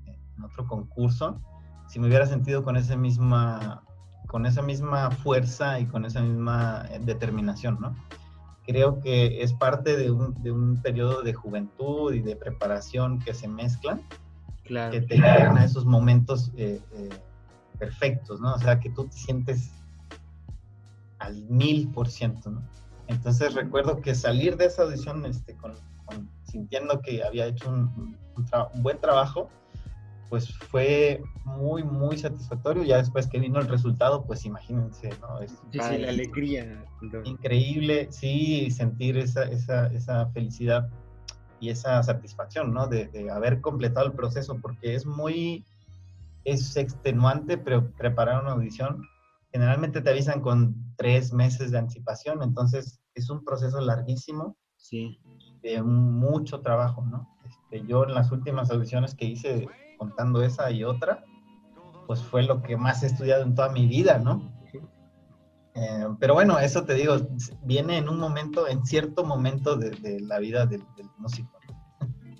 en 0.06 0.44
otro 0.44 0.68
concurso, 0.68 1.40
si 1.88 1.98
me 1.98 2.06
hubiera 2.06 2.26
sentido 2.26 2.62
con 2.62 2.76
esa 2.76 2.94
misma 2.94 3.82
con 4.28 4.46
esa 4.46 4.62
misma 4.62 5.10
fuerza 5.10 5.80
y 5.80 5.86
con 5.86 6.04
esa 6.04 6.20
misma 6.20 6.84
eh, 6.90 7.00
determinación, 7.00 7.78
¿no? 7.80 7.96
Creo 8.66 9.00
que 9.00 9.42
es 9.42 9.52
parte 9.52 9.96
de 9.96 10.10
un, 10.10 10.34
de 10.42 10.50
un 10.50 10.80
periodo 10.82 11.22
de 11.22 11.32
juventud 11.32 12.12
y 12.12 12.20
de 12.20 12.36
preparación 12.36 13.20
que 13.20 13.32
se 13.32 13.46
mezclan, 13.46 14.02
claro. 14.64 14.92
que 14.92 15.00
te 15.02 15.16
llegan 15.16 15.56
a 15.56 15.64
esos 15.64 15.84
momentos 15.84 16.50
eh, 16.56 16.80
eh, 16.92 17.08
perfectos, 17.78 18.40
¿no? 18.40 18.54
O 18.54 18.58
sea, 18.58 18.80
que 18.80 18.90
tú 18.90 19.06
te 19.06 19.16
sientes 19.16 19.70
al 21.18 21.36
mil 21.48 21.88
por 21.88 22.08
ciento, 22.08 22.50
¿no? 22.50 22.62
Entonces 23.06 23.54
recuerdo 23.54 24.00
que 24.00 24.14
salir 24.14 24.56
de 24.56 24.66
esa 24.66 24.82
audición 24.82 25.24
este, 25.26 25.54
con, 25.54 25.74
sintiendo 26.44 27.00
que 27.00 27.22
había 27.22 27.46
hecho 27.46 27.68
un, 27.68 28.16
un 28.36 28.82
buen 28.82 29.00
trabajo, 29.00 29.48
pues 30.28 30.52
fue 30.58 31.22
muy, 31.44 31.82
muy 31.82 32.18
satisfactorio. 32.18 32.82
Ya 32.84 32.98
después 32.98 33.26
que 33.26 33.38
vino 33.38 33.60
el 33.60 33.68
resultado, 33.68 34.24
pues 34.24 34.44
imagínense, 34.44 35.10
¿no? 35.20 35.40
Es, 35.40 35.52
sí, 35.72 35.80
sí, 35.80 35.98
la 35.98 36.08
alegría. 36.08 36.84
Increíble, 37.24 38.08
sí, 38.10 38.70
sentir 38.70 39.18
esa, 39.18 39.44
esa, 39.44 39.86
esa 39.88 40.26
felicidad 40.28 40.88
y 41.60 41.70
esa 41.70 42.02
satisfacción, 42.02 42.72
¿no? 42.72 42.86
De, 42.86 43.06
de, 43.08 43.30
haber 43.30 43.60
completado 43.60 44.06
el 44.06 44.12
proceso, 44.12 44.58
porque 44.60 44.94
es 44.94 45.06
muy, 45.06 45.64
es 46.44 46.76
extenuante 46.76 47.58
pero 47.58 47.90
preparar 47.92 48.42
una 48.42 48.52
audición. 48.52 49.02
Generalmente 49.52 50.02
te 50.02 50.10
avisan 50.10 50.40
con 50.40 50.74
tres 50.96 51.32
meses 51.32 51.70
de 51.70 51.78
anticipación, 51.78 52.42
entonces 52.42 53.00
es 53.14 53.30
un 53.30 53.44
proceso 53.44 53.80
larguísimo. 53.80 54.56
Sí. 54.76 55.18
De 55.62 55.82
mucho 55.82 56.60
trabajo, 56.60 57.04
¿no? 57.04 57.28
Este, 57.44 57.86
yo 57.86 58.04
en 58.04 58.14
las 58.14 58.30
últimas 58.30 58.70
audiciones 58.70 59.14
que 59.14 59.24
hice 59.24 59.66
contando 59.96 60.42
esa 60.42 60.70
y 60.70 60.84
otra, 60.84 61.24
pues 62.06 62.22
fue 62.22 62.42
lo 62.42 62.62
que 62.62 62.76
más 62.76 63.02
he 63.02 63.06
estudiado 63.06 63.42
en 63.42 63.54
toda 63.54 63.70
mi 63.70 63.86
vida, 63.86 64.18
¿no? 64.18 64.42
Eh, 65.74 66.06
pero 66.18 66.32
bueno, 66.32 66.58
eso 66.58 66.84
te 66.84 66.94
digo, 66.94 67.16
viene 67.62 67.98
en 67.98 68.08
un 68.08 68.18
momento, 68.18 68.66
en 68.66 68.86
cierto 68.86 69.24
momento 69.24 69.76
de, 69.76 70.20
la 70.20 70.38
vida 70.38 70.64
del, 70.64 70.82
músico. 71.18 71.50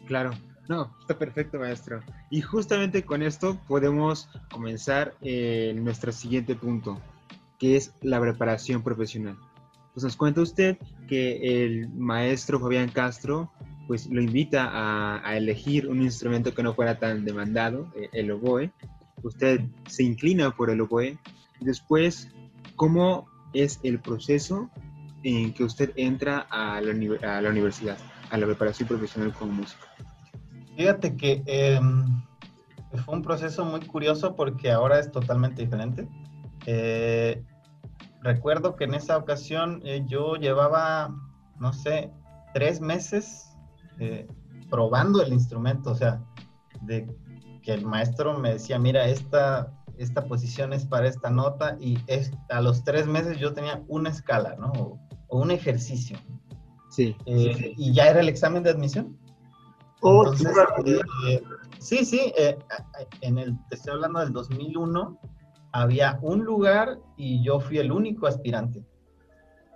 Claro, 0.07 0.31
no, 0.69 0.91
está 1.01 1.19
perfecto, 1.19 1.59
maestro. 1.59 2.01
Y 2.31 2.41
justamente 2.41 3.05
con 3.05 3.23
esto 3.23 3.59
podemos 3.69 4.31
comenzar 4.51 5.15
eh, 5.21 5.75
nuestro 5.77 6.13
siguiente 6.13 6.55
punto, 6.55 6.99
que 7.59 7.77
es 7.77 7.93
la 8.01 8.19
preparación 8.21 8.83
profesional. 8.83 9.37
Pues 9.93 10.05
nos 10.05 10.17
cuenta 10.17 10.41
usted 10.41 10.79
que 11.07 11.65
el 11.65 11.91
maestro 11.91 12.59
Fabián 12.59 12.89
Castro 12.89 13.51
pues 13.87 14.07
lo 14.07 14.21
invita 14.21 14.71
a, 14.73 15.37
elegir 15.37 15.89
un 15.89 16.03
instrumento 16.03 16.53
que 16.55 16.63
no 16.63 16.75
fuera 16.75 16.99
tan 16.99 17.25
demandado, 17.25 17.87
eh, 17.95 18.09
el 18.13 18.31
oboe. 18.31 18.73
Usted 19.23 19.61
se 19.89 20.03
inclina 20.03 20.51
por 20.51 20.71
el 20.71 20.81
oboe. 20.81 21.19
Después, 21.61 22.29
¿cómo 22.75 23.29
es 23.53 23.81
el 23.83 24.01
proceso 24.01 24.71
en 25.23 25.53
que 25.55 25.65
usted 25.65 25.93
entra 25.97 26.47
a 26.51 26.81
la, 26.81 26.93
universidad, 27.51 27.97
a 28.31 28.37
la 28.37 28.47
preparación 28.47 28.89
profesional 28.89 29.33
como 29.33 29.53
músico? 29.53 29.87
Fíjate 30.77 31.17
que 31.17 31.43
em, 31.47 32.23
fue 33.05 33.15
un 33.15 33.23
proceso 33.23 33.65
muy 33.65 33.81
curioso 33.81 34.35
porque 34.35 34.73
ahora 34.73 34.99
es 34.99 35.11
totalmente 35.11 35.63
diferente. 35.63 36.09
Eh, 36.67 37.43
recuerdo 38.21 38.75
que 38.75 38.85
en 38.85 38.95
esa 38.95 39.17
ocasión 39.17 39.81
eh, 39.85 40.05
yo 40.07 40.35
llevaba, 40.35 41.15
no 41.59 41.73
sé, 41.73 42.11
tres 42.53 42.81
meses 42.81 43.56
eh, 43.99 44.27
probando 44.71 45.23
el 45.23 45.33
instrumento, 45.33 45.91
o 45.91 45.95
sea, 45.95 46.23
de 46.83 47.07
que 47.63 47.73
el 47.73 47.85
maestro 47.85 48.39
me 48.39 48.53
decía, 48.53 48.79
mira, 48.79 49.07
esta, 49.07 49.73
esta 49.99 50.25
posición 50.25 50.73
es 50.73 50.85
para 50.85 51.09
esta 51.09 51.31
nota 51.31 51.77
y 51.81 51.99
es, 52.07 52.33
a 52.51 52.61
los 52.61 52.85
tres 52.85 53.07
meses 53.07 53.39
yo 53.39 53.53
tenía 53.53 53.83
una 53.89 54.11
escala, 54.11 54.57
¿no? 54.57 54.73
O, 54.73 55.01
un 55.29 55.51
ejercicio. 55.51 56.19
Sí, 56.91 57.17
eh, 57.27 57.75
Y 57.77 57.93
ya 57.93 58.09
era 58.09 58.21
el 58.21 58.29
examen 58.29 58.63
de 58.63 58.71
admisión. 58.71 59.19
Oh, 60.01 60.33
eh, 60.33 61.43
sí, 61.79 62.05
sí, 62.05 62.33
en 63.23 63.39
el, 63.39 63.59
te 63.69 63.75
estoy 63.75 63.95
hablando 63.95 64.21
del 64.21 64.33
2001, 64.33 65.19
había 65.73 66.19
un 66.23 66.45
lugar 66.45 67.01
y 67.17 67.43
yo 67.43 67.61
fui 67.61 67.79
el 67.79 67.93
único 67.93 68.27
aspirante. 68.27 68.85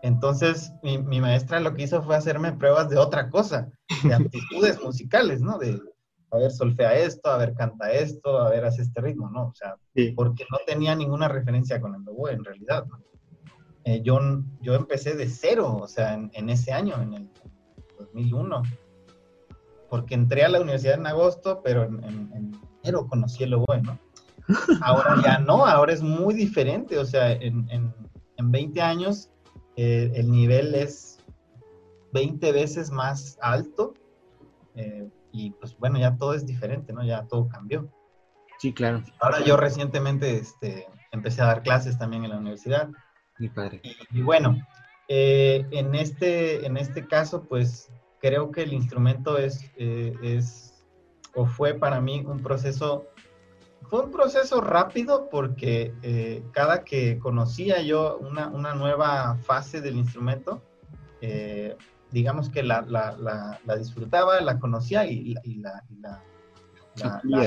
Entonces, 0.03 0.73
mi, 0.83 0.99
maestra 1.21 1.61
lo 1.61 1.75
que 1.75 1.83
hizo 1.83 2.03
fue 2.03 2.17
hacerme 2.17 2.53
pruebas 2.53 2.89
de 2.89 2.97
otra 2.97 3.29
cosa, 3.29 3.69
de 4.03 4.15
aptitudes 4.15 4.81
musicales, 4.85 5.43
¿no? 5.43 5.59
De, 5.59 5.79
a 6.31 6.39
ver, 6.39 6.51
solfea 6.51 6.95
esto, 6.95 7.31
a 7.31 7.37
ver, 7.37 7.55
canta 7.55 7.91
esto, 7.93 8.39
a 8.39 8.51
ver, 8.51 8.65
hace 8.65 8.83
este 8.83 9.01
ritmo, 9.01 9.29
¿no? 9.31 9.49
O 9.49 9.55
sea, 9.55 9.77
porque 10.15 10.47
no 10.51 10.59
tenía 10.67 10.95
ninguna 10.95 11.29
referencia 11.29 11.81
con 11.81 11.95
el 11.95 12.09
oboe, 12.09 12.33
en 12.33 12.45
realidad, 12.45 12.87
¿no? 12.87 13.01
Eh, 13.85 14.03
yo, 14.03 14.21
yo 14.61 14.75
empecé 14.75 15.15
de 15.15 15.29
cero, 15.29 15.79
o 15.81 15.89
sea, 15.89 16.15
en, 16.15 16.51
ese 16.51 16.73
año, 16.73 17.01
en 17.01 17.15
el 17.15 17.31
2001, 17.99 18.63
porque 19.89 20.15
entré 20.15 20.45
a 20.45 20.49
la 20.49 20.61
universidad 20.61 20.99
en 20.99 21.07
agosto, 21.07 21.61
pero 21.63 21.85
en, 21.85 22.55
enero 22.83 23.07
conocí 23.07 23.43
el 23.43 23.55
oboe, 23.55 23.83
¿no? 23.83 23.99
Ahora 24.83 25.17
ya 25.23 25.39
no, 25.39 25.67
ahora 25.67 25.93
es 25.93 26.03
muy 26.03 26.35
diferente, 26.35 26.99
o 26.99 27.05
sea, 27.05 27.33
en, 27.33 27.69
en 27.71 28.51
20 28.51 28.81
años 28.81 29.31
eh, 29.83 30.13
el 30.15 30.31
nivel 30.31 30.75
es 30.75 31.19
20 32.13 32.53
veces 32.53 32.91
más 32.91 33.39
alto 33.41 33.95
eh, 34.75 35.09
y 35.33 35.53
pues 35.53 35.75
bueno, 35.79 35.99
ya 35.99 36.19
todo 36.19 36.35
es 36.35 36.45
diferente, 36.45 36.93
¿no? 36.93 37.03
Ya 37.03 37.27
todo 37.27 37.49
cambió. 37.49 37.91
Sí, 38.59 38.75
claro. 38.75 39.03
Ahora 39.21 39.43
yo 39.43 39.57
recientemente 39.57 40.37
este, 40.37 40.87
empecé 41.13 41.41
a 41.41 41.47
dar 41.47 41.63
clases 41.63 41.97
también 41.97 42.25
en 42.25 42.31
la 42.31 42.37
universidad. 42.37 42.91
Mi 43.39 43.49
padre. 43.49 43.81
Y, 44.11 44.21
bueno, 44.21 44.59
eh, 45.09 45.67
en, 45.71 45.95
este, 45.95 46.67
en 46.67 46.77
este 46.77 47.07
caso, 47.07 47.45
pues 47.45 47.91
creo 48.21 48.51
que 48.51 48.65
el 48.65 48.75
instrumento 48.75 49.39
es, 49.39 49.65
es 49.79 50.85
o 51.35 51.47
fue 51.47 51.73
para 51.73 52.03
mí 52.03 52.23
un 52.27 52.43
proceso 52.43 53.07
fue 53.91 54.03
un 54.03 54.13
proceso 54.13 54.61
rápido 54.61 55.29
porque 55.29 55.93
eh, 56.03 56.45
cada 56.53 56.85
que 56.85 57.19
conocía 57.19 57.83
yo 57.83 58.19
una, 58.19 58.47
una, 58.49 58.73
nueva 58.75 59.37
fase 59.43 59.81
del 59.81 59.97
instrumento, 59.97 60.63
eh, 61.21 61.77
digamos 62.13 62.49
que 62.49 62.63
la, 62.63 62.83
la, 62.83 63.17
la, 63.65 63.77
disfrutaba, 63.77 64.41
la 64.41 64.61
conocía 64.61 65.05
y, 65.07 65.35
la, 65.57 65.83
la, 66.01 66.23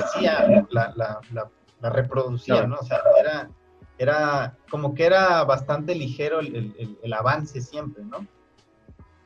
hacía, 0.04 0.68
la, 0.70 1.90
reproducía, 1.90 2.68
¿no? 2.68 2.76
O 2.76 2.84
sea, 2.84 3.00
era, 3.18 3.50
era 3.98 4.58
como 4.70 4.94
que 4.94 5.06
era 5.06 5.46
bastante 5.46 5.96
ligero 5.96 6.42
el, 6.42 6.76
el, 6.78 7.00
el 7.02 7.14
avance 7.14 7.62
siempre, 7.62 8.04
¿no? 8.04 8.28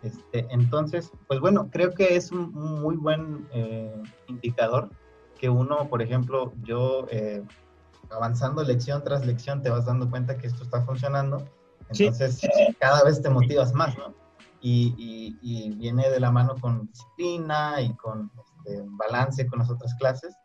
Este, 0.04 0.46
entonces, 0.52 1.12
pues 1.28 1.40
bueno, 1.40 1.70
creo 1.72 1.92
que 1.92 2.16
es 2.16 2.32
un, 2.32 2.52
muy 2.54 2.96
buen 2.96 3.48
eh, 3.54 4.04
indicador 4.28 4.90
que 5.38 5.50
uno, 5.50 5.88
por 5.90 6.02
ejemplo, 6.02 6.54
yo 6.64 7.08
eh, 7.10 7.44
avanzando 8.10 8.64
lección 8.64 9.04
tras 9.04 9.26
lección 9.26 9.62
te 9.62 9.70
vas 9.70 9.86
dando 9.86 10.10
cuenta 10.10 10.38
que 10.38 10.48
esto 10.48 10.64
está 10.64 10.82
funcionando, 10.82 11.46
entonces 11.90 12.42
cada 12.80 13.04
vez 13.04 13.22
te 13.22 13.30
motivas 13.30 13.74
más, 13.74 13.98
¿no? 13.98 14.14
Y, 14.60 15.38
y, 15.42 15.70
viene 15.76 16.10
de 16.10 16.20
la 16.20 16.32
mano 16.32 16.56
con 16.60 16.88
disciplina 16.88 17.80
y 17.80 17.94
con 17.94 18.32
este, 18.66 18.84
balance 18.86 19.48
con 19.48 19.60
las 19.60 19.70
otras 19.70 19.94
clases, 19.96 20.36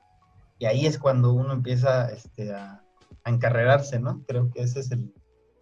y 0.59 0.67
ahí 0.67 0.87
es 0.87 0.99
cuando 0.99 1.33
uno 1.33 1.53
empieza 1.53 2.11
este, 2.11 2.55
a, 2.55 2.85
a 3.25 3.31
encarrerarse, 3.31 3.99
¿no? 3.99 4.23
Creo 4.29 4.51
que 4.51 4.63
ese 4.63 4.81
es, 4.81 4.93
el, 4.93 5.13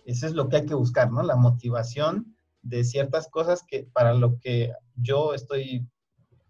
ese 0.05 0.27
es 0.27 0.35
lo 0.35 0.49
que 0.49 0.57
hay 0.57 0.67
que 0.67 0.75
buscar, 0.75 1.11
¿no? 1.11 1.23
La 1.23 1.37
motivación 1.37 2.37
de 2.63 2.85
ciertas 2.85 3.29
cosas 3.29 3.63
que 3.67 3.89
para 3.93 4.13
lo 4.15 4.39
que 4.39 4.73
yo 4.97 5.33
estoy 5.33 5.89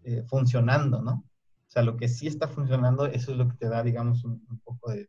eh, 0.03 0.23
funcionando, 0.27 1.01
¿no? 1.01 1.23
O 1.71 1.73
sea, 1.73 1.83
lo 1.83 1.95
que 1.95 2.09
sí 2.09 2.27
está 2.27 2.49
funcionando, 2.49 3.05
eso 3.05 3.31
es 3.31 3.37
lo 3.37 3.47
que 3.47 3.55
te 3.55 3.69
da, 3.69 3.81
digamos, 3.81 4.25
un, 4.25 4.45
poco 4.61 4.91
de, 4.91 5.07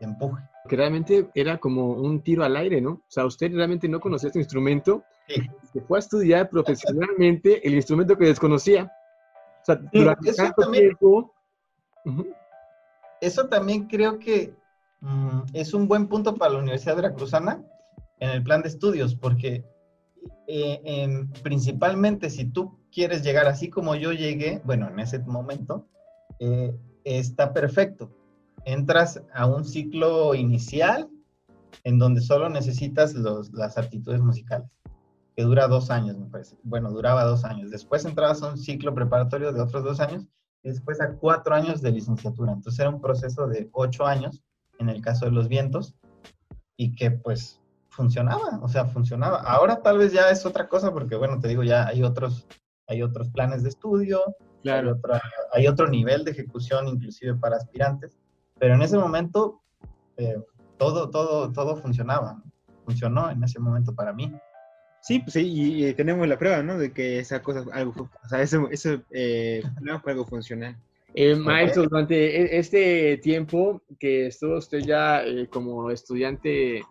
empuje. 0.00 0.42
Que 0.68 0.74
realmente 0.74 1.30
era 1.32 1.58
como 1.58 1.92
un 1.92 2.24
tiro 2.24 2.42
al 2.42 2.56
aire, 2.56 2.80
¿no? 2.80 2.90
O 2.90 3.04
sea, 3.06 3.24
usted 3.24 3.54
realmente 3.54 3.88
no 3.88 4.00
conocía 4.00 4.26
este 4.26 4.40
instrumento, 4.40 5.04
sí. 5.28 5.40
se 5.72 5.80
fue 5.82 5.98
a 5.98 6.00
estudiar 6.00 6.50
profesionalmente 6.50 7.64
el 7.64 7.74
instrumento 7.74 8.18
que 8.18 8.24
desconocía. 8.24 8.90
O 9.62 9.64
sea, 9.64 9.76
durante 9.92 10.30
eso 10.30 10.50
también, 10.56 10.82
tiempo... 10.88 11.32
Eso 13.20 13.46
también 13.46 13.86
creo 13.86 14.18
que 14.18 14.52
mm, 15.02 15.42
es 15.52 15.72
un 15.72 15.86
buen 15.86 16.08
punto 16.08 16.34
para 16.34 16.54
la 16.54 16.58
Universidad 16.58 16.96
Veracruzana 16.96 17.62
en 18.18 18.30
el 18.30 18.42
plan 18.42 18.62
de 18.62 18.70
estudios, 18.70 19.14
porque 19.14 19.64
eh, 20.46 21.26
principalmente 21.42 22.30
si 22.30 22.44
tú 22.44 22.78
quieres 22.90 23.22
llegar 23.22 23.46
así 23.46 23.70
como 23.70 23.94
yo 23.94 24.12
llegué, 24.12 24.60
bueno, 24.64 24.88
en 24.88 24.98
ese 24.98 25.18
momento, 25.20 25.86
eh, 26.38 26.74
está 27.04 27.52
perfecto. 27.52 28.10
Entras 28.64 29.22
a 29.32 29.46
un 29.46 29.64
ciclo 29.64 30.34
inicial 30.34 31.08
en 31.84 31.98
donde 31.98 32.20
solo 32.20 32.48
necesitas 32.48 33.14
las 33.14 33.78
aptitudes 33.78 34.20
musicales, 34.20 34.68
que 35.36 35.44
dura 35.44 35.68
dos 35.68 35.90
años, 35.90 36.18
me 36.18 36.26
parece. 36.26 36.56
Bueno, 36.62 36.90
duraba 36.90 37.24
dos 37.24 37.44
años. 37.44 37.70
Después 37.70 38.04
entrabas 38.04 38.42
a 38.42 38.48
un 38.48 38.58
ciclo 38.58 38.94
preparatorio 38.94 39.52
de 39.52 39.60
otros 39.60 39.84
dos 39.84 40.00
años 40.00 40.26
y 40.62 40.68
después 40.68 41.00
a 41.00 41.14
cuatro 41.14 41.54
años 41.54 41.80
de 41.80 41.92
licenciatura. 41.92 42.52
Entonces 42.52 42.80
era 42.80 42.90
un 42.90 43.00
proceso 43.00 43.46
de 43.46 43.68
ocho 43.72 44.04
años 44.04 44.42
en 44.78 44.88
el 44.88 45.00
caso 45.00 45.26
de 45.26 45.30
los 45.30 45.48
vientos 45.48 45.94
y 46.76 46.94
que 46.94 47.10
pues 47.10 47.59
funcionaba, 47.90 48.60
o 48.62 48.68
sea, 48.68 48.86
funcionaba. 48.86 49.40
Ahora 49.40 49.82
tal 49.82 49.98
vez 49.98 50.12
ya 50.12 50.30
es 50.30 50.46
otra 50.46 50.68
cosa 50.68 50.92
porque, 50.92 51.16
bueno, 51.16 51.38
te 51.40 51.48
digo, 51.48 51.62
ya 51.62 51.86
hay 51.86 52.02
otros, 52.02 52.46
hay 52.86 53.02
otros 53.02 53.28
planes 53.28 53.62
de 53.62 53.68
estudio, 53.68 54.36
claro. 54.62 54.98
hay, 55.52 55.66
otro 55.66 55.88
nivel 55.88 56.24
de 56.24 56.30
ejecución 56.30 56.88
inclusive 56.88 57.34
para 57.34 57.56
aspirantes, 57.56 58.18
pero 58.58 58.74
en 58.74 58.82
ese 58.82 58.96
momento 58.96 59.60
eh, 60.16 60.42
todo, 60.78 61.10
todo, 61.10 61.52
todo 61.52 61.76
funcionaba, 61.76 62.42
funcionó 62.84 63.30
en 63.30 63.42
ese 63.44 63.58
momento 63.58 63.94
para 63.94 64.12
mí. 64.12 64.32
Sí, 65.02 65.18
pues 65.20 65.32
sí, 65.32 65.84
y, 65.86 65.94
tenemos 65.94 66.28
la 66.28 66.38
prueba, 66.38 66.62
¿no? 66.62 66.78
De 66.78 66.92
que 66.92 67.18
esa 67.18 67.42
cosa, 67.42 67.64
algo, 67.72 68.10
o 68.22 68.28
sea, 68.28 68.42
eso, 68.42 68.68
eso 68.70 69.00
eh, 69.10 69.62
fue 70.02 70.12
algo 70.12 70.26
funcional. 70.26 70.76
Eh, 71.14 71.34
maestro, 71.34 71.84
durante 71.84 72.14
e, 72.14 72.58
este 72.58 73.16
tiempo 73.18 73.82
que 73.98 74.26
estuvo 74.26 74.58
usted 74.58 74.78
ya 74.80 75.24
eh, 75.24 75.48
como 75.48 75.90
estudiante 75.90 76.82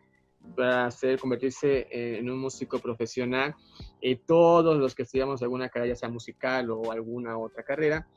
para 0.56 0.86
hacer, 0.86 1.20
convertirse 1.20 1.88
en 1.92 2.30
un 2.30 2.40
músico 2.40 2.80
profesional. 2.80 3.56
y 4.02 4.16
todos 4.16 4.78
los 4.78 4.96
que 4.96 5.04
estudiamos 5.04 5.42
alguna 5.42 5.70
carrera, 5.70 5.94
ya 5.94 5.96
sea 5.96 6.10
musical 6.10 6.70
o 6.72 6.92
alguna 6.92 7.38
otra 7.38 7.64
carrera, 7.64 8.08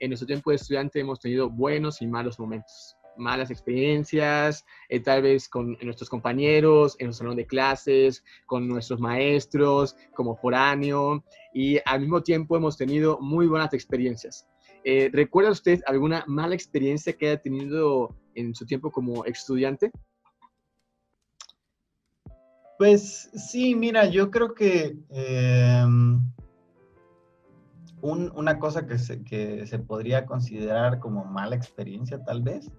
en 0.00 0.10
nuestro 0.10 0.26
tiempo 0.26 0.50
de 0.50 0.56
estudiante 0.56 0.98
hemos 0.98 1.20
tenido 1.20 1.50
buenos 1.50 2.00
y 2.00 2.06
malos 2.06 2.38
momentos, 2.38 2.96
malas 3.16 3.50
experiencias, 3.50 4.64
eh, 4.88 5.00
tal 5.00 5.22
vez 5.22 5.48
con 5.48 5.76
nuestros 5.82 6.08
compañeros, 6.08 6.96
en 6.98 7.06
nuestro 7.06 7.24
salón 7.24 7.36
de 7.36 7.46
clases, 7.46 8.24
con 8.46 8.66
nuestros 8.66 8.98
maestros, 8.98 9.96
como 10.14 10.36
foráneo, 10.36 11.22
y 11.52 11.78
al 11.84 12.00
mismo 12.00 12.22
tiempo 12.22 12.56
hemos 12.56 12.76
tenido 12.76 13.18
muy 13.20 13.46
buenas 13.46 13.74
experiencias. 13.74 14.48
Eh, 14.84 15.10
¿Recuerda 15.12 15.50
usted 15.50 15.82
alguna 15.86 16.24
mala 16.26 16.54
experiencia 16.54 17.12
que 17.12 17.28
haya 17.28 17.42
tenido 17.42 18.16
en 18.34 18.54
su 18.54 18.64
tiempo 18.64 18.90
como 18.90 19.26
estudiante? 19.26 19.90
Pues 22.80 23.28
sí, 23.34 23.74
mira, 23.74 24.06
yo 24.06 24.30
creo 24.30 24.54
que 24.54 24.96
em, 25.10 26.32
una 28.00 28.58
cosa 28.58 28.86
que 28.86 28.96
se, 28.96 29.22
que 29.22 29.66
se 29.66 29.78
podría 29.80 30.24
considerar 30.24 30.98
como 30.98 31.26
mala 31.26 31.56
experiencia 31.56 32.24
tal 32.24 32.40
vez 32.40 32.72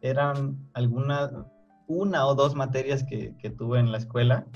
eran 0.00 0.68
algunas, 0.72 1.30
una 1.86 2.26
o 2.26 2.34
dos 2.34 2.56
materias 2.56 3.04
que, 3.04 3.36
tuve 3.56 3.78
en 3.78 3.92
la 3.92 3.98
escuela 3.98 4.48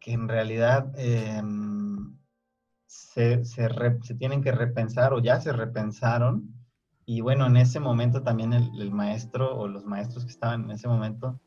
que 0.00 0.14
en 0.14 0.26
realidad 0.26 0.92
em, 0.96 2.18
se, 2.88 3.44
tienen 4.18 4.42
que 4.42 4.50
repensar 4.50 5.12
o 5.12 5.20
ya 5.20 5.40
se 5.40 5.52
repensaron. 5.52 6.52
Y 7.06 7.20
bueno, 7.20 7.46
en 7.46 7.56
ese 7.56 7.78
momento 7.78 8.24
también 8.24 8.52
el, 8.52 8.90
maestro 8.90 9.56
o 9.56 9.68
los 9.68 9.84
maestros 9.84 10.24
que 10.24 10.32
estaban 10.32 10.64
en 10.64 10.72
ese 10.72 10.88
momento, 10.88 11.40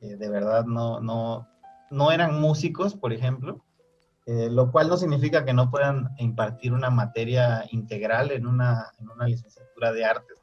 eh, 0.00 0.16
de 0.16 0.28
verdad 0.28 0.64
no, 0.64 0.98
no, 0.98 1.53
no 1.90 2.10
eran 2.10 2.40
músicos, 2.40 2.94
por 2.94 3.12
ejemplo, 3.12 3.64
eh, 4.26 4.48
lo 4.50 4.72
cual 4.72 4.88
no 4.88 4.96
significa 4.96 5.44
que 5.44 5.52
no 5.52 5.70
puedan 5.70 6.08
impartir 6.18 6.72
una 6.72 6.88
materia 6.88 7.64
integral 7.70 8.30
en 8.30 8.46
una, 8.46 8.90
en 8.98 9.10
una 9.10 9.26
licenciatura 9.26 9.92
de 9.92 10.04
artes. 10.04 10.38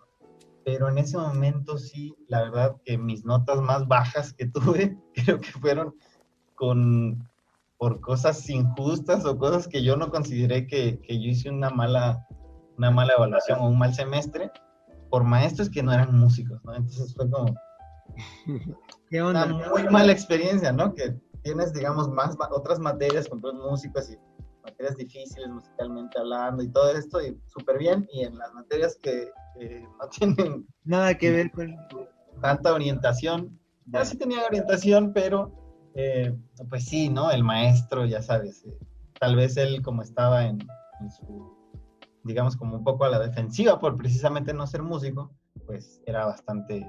Pero 0.63 0.89
en 0.89 0.99
ese 0.99 1.17
momento 1.17 1.79
sí, 1.79 2.15
la 2.27 2.43
verdad 2.43 2.75
que 2.85 2.99
mis 2.99 3.25
notas 3.25 3.59
más 3.59 3.87
bajas 3.87 4.33
que 4.33 4.45
tuve, 4.45 4.97
creo 5.15 5.39
que 5.39 5.51
fueron 5.51 5.95
con, 6.53 7.27
por 7.79 7.99
cosas 8.01 8.47
injustas 8.47 9.25
o 9.25 9.37
cosas 9.37 9.67
que 9.67 9.83
yo 9.83 9.97
no 9.97 10.11
consideré 10.11 10.67
que, 10.67 10.99
que 10.99 11.19
yo 11.19 11.31
hice 11.31 11.49
una 11.49 11.71
mala, 11.71 12.27
una 12.77 12.91
mala 12.91 13.13
evaluación 13.17 13.59
o 13.59 13.67
un 13.67 13.79
mal 13.79 13.95
semestre, 13.95 14.51
por 15.09 15.23
maestros 15.23 15.71
que 15.71 15.81
no 15.81 15.91
eran 15.91 16.17
músicos, 16.17 16.63
¿no? 16.63 16.75
Entonces 16.75 17.15
fue 17.15 17.27
como... 17.29 17.55
¿Qué 19.09 19.21
onda? 19.23 19.45
Una 19.45 19.69
muy 19.69 19.83
mala 19.89 20.11
experiencia, 20.11 20.71
¿no? 20.71 20.93
Que 20.93 21.19
tienes, 21.43 21.73
digamos, 21.73 22.09
más 22.09 22.35
otras 22.51 22.79
materias 22.79 23.27
con 23.27 23.39
otros 23.39 23.55
músicos 23.55 24.09
y 24.11 24.17
materias 24.63 24.95
difíciles 24.95 25.49
musicalmente 25.49 26.19
hablando 26.19 26.63
y 26.63 26.69
todo 26.69 26.91
esto, 26.91 27.21
y 27.21 27.39
súper 27.47 27.77
bien, 27.77 28.07
y 28.11 28.23
en 28.23 28.37
las 28.37 28.53
materias 28.53 28.97
que 29.01 29.29
no 29.99 30.07
tienen 30.09 30.67
nada 30.83 31.17
que 31.17 31.31
ver 31.31 31.51
con 31.51 31.75
tanta 32.41 32.73
orientación, 32.73 33.59
ya 33.87 34.05
sí 34.05 34.17
tenía 34.17 34.45
orientación, 34.45 35.11
pero 35.13 35.51
eh, 35.95 36.37
pues 36.69 36.85
sí, 36.85 37.09
¿no? 37.09 37.31
El 37.31 37.43
maestro, 37.43 38.05
ya 38.05 38.21
sabes, 38.21 38.63
eh, 38.65 38.77
tal 39.19 39.35
vez 39.35 39.57
él 39.57 39.81
como 39.81 40.01
estaba 40.01 40.45
en, 40.45 40.59
su, 41.09 41.53
digamos, 42.23 42.55
como 42.55 42.77
un 42.77 42.83
poco 42.83 43.05
a 43.05 43.09
la 43.09 43.19
defensiva 43.19 43.79
por 43.79 43.97
precisamente 43.97 44.53
no 44.53 44.65
ser 44.67 44.83
músico, 44.83 45.31
pues 45.65 46.01
era 46.05 46.25
bastante 46.25 46.87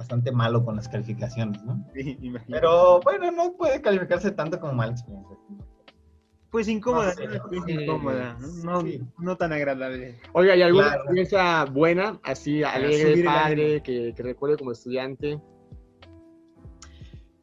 bastante 0.00 0.32
malo 0.32 0.64
con 0.64 0.76
las 0.76 0.88
calificaciones, 0.88 1.62
¿no? 1.62 1.86
Sí, 1.92 2.18
Pero 2.48 3.00
bueno, 3.02 3.30
no 3.30 3.52
puede 3.52 3.82
calificarse 3.82 4.30
tanto 4.30 4.58
como 4.58 4.72
mal 4.72 4.92
experiencia. 4.92 5.36
Pues 6.50 6.68
incómoda, 6.68 7.14
no, 7.14 7.68
incómoda, 7.68 8.38
no, 8.64 8.82
no, 9.18 9.36
tan 9.36 9.52
agradable. 9.52 10.18
Oiga, 10.32 10.56
¿y 10.56 10.62
alguna 10.62 10.94
experiencia 10.94 11.64
buena, 11.66 12.18
así 12.24 12.64
alegre, 12.64 13.22
padre, 13.22 13.82
que, 13.82 14.14
que, 14.16 14.22
recuerde 14.22 14.56
como 14.56 14.72
estudiante? 14.72 15.38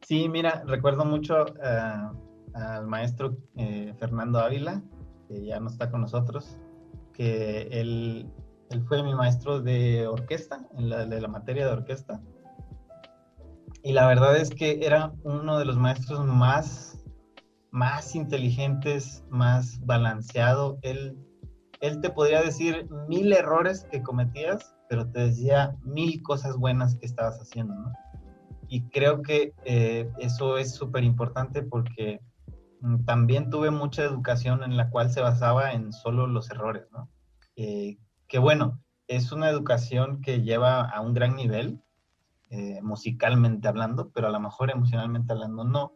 Sí, 0.02 0.28
mira, 0.28 0.64
recuerdo 0.66 1.04
mucho 1.04 1.44
uh, 1.44 2.56
al 2.58 2.86
maestro 2.88 3.36
eh, 3.56 3.94
Fernando 4.00 4.40
Ávila, 4.40 4.82
que 5.28 5.46
ya 5.46 5.60
no 5.60 5.70
está 5.70 5.90
con 5.90 6.00
nosotros, 6.00 6.58
que 7.14 7.68
él, 7.70 8.28
él 8.70 8.82
fue 8.82 9.02
mi 9.04 9.14
maestro 9.14 9.60
de 9.60 10.08
orquesta, 10.08 10.66
en 10.76 10.90
la, 10.90 11.06
de 11.06 11.20
la 11.20 11.28
materia 11.28 11.64
de 11.64 11.72
orquesta 11.72 12.20
y 13.88 13.92
la 13.94 14.06
verdad 14.06 14.36
es 14.36 14.50
que 14.50 14.84
era 14.84 15.14
uno 15.22 15.58
de 15.58 15.64
los 15.64 15.78
maestros 15.78 16.22
más, 16.26 17.02
más 17.70 18.14
inteligentes, 18.14 19.24
más 19.30 19.80
balanceado. 19.86 20.78
Él, 20.82 21.16
él 21.80 21.98
te 22.02 22.10
podría 22.10 22.42
decir 22.42 22.86
mil 23.08 23.32
errores 23.32 23.86
que 23.90 24.02
cometías, 24.02 24.76
pero 24.90 25.10
te 25.10 25.20
decía 25.20 25.74
mil 25.84 26.22
cosas 26.22 26.58
buenas 26.58 26.96
que 26.96 27.06
estabas 27.06 27.38
haciendo, 27.40 27.72
¿no? 27.76 27.90
Y 28.68 28.82
creo 28.90 29.22
que 29.22 29.54
eh, 29.64 30.12
eso 30.18 30.58
es 30.58 30.74
súper 30.74 31.02
importante 31.02 31.62
porque 31.62 32.20
mm, 32.82 33.06
también 33.06 33.48
tuve 33.48 33.70
mucha 33.70 34.02
educación 34.02 34.64
en 34.64 34.76
la 34.76 34.90
cual 34.90 35.10
se 35.10 35.22
basaba 35.22 35.72
en 35.72 35.94
solo 35.94 36.26
los 36.26 36.50
errores, 36.50 36.84
¿no? 36.92 37.08
Eh, 37.56 37.96
que 38.26 38.38
bueno, 38.38 38.82
es 39.06 39.32
una 39.32 39.48
educación 39.48 40.20
que 40.20 40.42
lleva 40.42 40.82
a 40.82 41.00
un 41.00 41.14
gran 41.14 41.36
nivel, 41.36 41.80
eh, 42.50 42.80
musicalmente 42.82 43.68
hablando, 43.68 44.10
pero 44.10 44.28
a 44.28 44.30
lo 44.30 44.40
mejor 44.40 44.70
emocionalmente 44.70 45.32
hablando 45.32 45.64
no. 45.64 45.92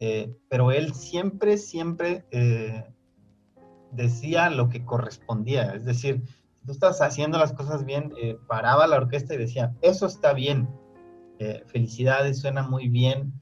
Eh, 0.00 0.36
pero 0.48 0.72
él 0.72 0.92
siempre, 0.92 1.56
siempre 1.56 2.26
eh, 2.32 2.84
decía 3.92 4.50
lo 4.50 4.68
que 4.68 4.84
correspondía. 4.84 5.72
Es 5.74 5.84
decir, 5.84 6.24
si 6.26 6.66
tú 6.66 6.72
estás 6.72 7.00
haciendo 7.00 7.38
las 7.38 7.52
cosas 7.52 7.84
bien, 7.84 8.12
paraba 8.48 8.88
la 8.88 8.96
orquesta 8.96 9.34
y 9.34 9.38
decía, 9.38 9.76
eso 9.82 10.06
está 10.06 10.32
bien, 10.32 10.68
felicidades, 11.66 12.40
suena 12.40 12.62
muy 12.62 12.88
bien, 12.88 13.32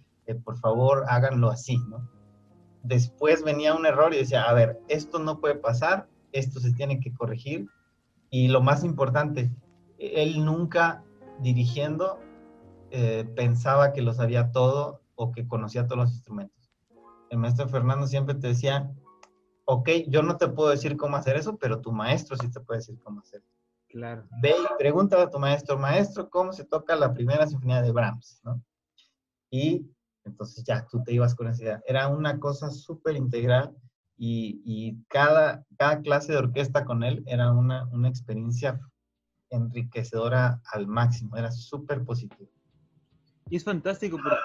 por 0.44 0.58
favor 0.58 1.04
háganlo 1.08 1.50
así, 1.50 1.78
¿no? 1.88 2.10
Después 2.82 3.44
venía 3.44 3.74
un 3.74 3.86
error 3.86 4.12
y 4.12 4.18
decía, 4.18 4.42
a 4.42 4.52
ver, 4.52 4.80
esto 4.88 5.20
no 5.20 5.40
puede 5.40 5.54
pasar, 5.54 6.08
esto 6.32 6.58
se 6.58 6.72
tiene 6.72 7.00
que 7.00 7.14
corregir. 7.14 7.68
Y 8.28 8.48
lo 8.48 8.60
más 8.60 8.82
importante, 8.82 9.52
él 9.98 10.44
nunca 10.44 11.04
dirigiendo 11.40 12.18
eh, 12.94 13.24
pensaba 13.35 13.94
que 13.94 14.02
lo 14.02 14.12
sabía 14.12 14.52
todo 14.52 15.00
o 15.14 15.33
que 15.33 15.48
conocía 15.48 15.87
todos 15.87 15.98
los 15.98 16.12
instrumentos. 16.12 16.70
el 17.31 17.38
maestro 17.38 17.66
Fernando 17.66 18.07
siempre 18.07 18.35
te 18.35 18.48
decía, 18.48 18.92
ok, 19.64 19.88
yo 20.09 20.22
no 20.22 20.37
te 20.37 20.48
puedo 20.48 20.68
decir 20.68 20.98
cómo 20.98 21.16
hacer 21.16 21.37
eso, 21.37 21.57
pero 21.57 21.81
tu 21.81 21.90
maestro 21.90 22.37
sí 22.37 22.50
te 22.50 22.61
puede 22.61 22.81
decir 22.81 22.98
cómo 22.98 23.20
hacerlo. 23.20 23.48
Claro. 23.88 24.28
Ve 24.42 24.50
y 24.50 24.78
pregúntale 24.78 25.22
a 25.22 25.31
tu 25.31 25.38
maestro, 25.38 25.78
maestro, 25.78 26.28
¿cómo 26.28 26.52
se 26.52 26.64
toca 26.64 26.94
la 26.94 27.14
primera 27.14 27.46
sinfonía 27.46 27.81
de 27.81 27.92
Brahms? 27.92 28.42
¿no? 28.44 28.62
Y 29.50 29.90
entonces 30.24 30.62
ya 30.62 30.87
tú 30.87 31.02
te 31.02 31.14
ibas 31.14 31.35
con 31.35 31.48
esa 31.48 31.62
idea. 31.62 31.83
Era 31.87 32.09
una 32.09 32.38
cosa 32.38 32.70
súper 32.70 33.16
integral 33.16 33.74
y, 34.18 34.61
y, 34.66 35.02
cada, 35.09 35.64
cada 35.78 36.02
clase 36.02 36.33
de 36.33 36.38
orquesta 36.38 36.85
con 36.85 37.02
él 37.02 37.22
era 37.26 37.52
una, 37.52 37.87
una 37.87 38.09
experiencia 38.09 38.78
enriquecedora 39.48 40.61
al 40.72 40.87
máximo, 40.87 41.38
era 41.38 41.50
súper 41.50 42.05
positivo. 42.05 42.50
Y 43.50 43.57
es 43.57 43.64
fantástico 43.64 44.18
porque 44.22 44.37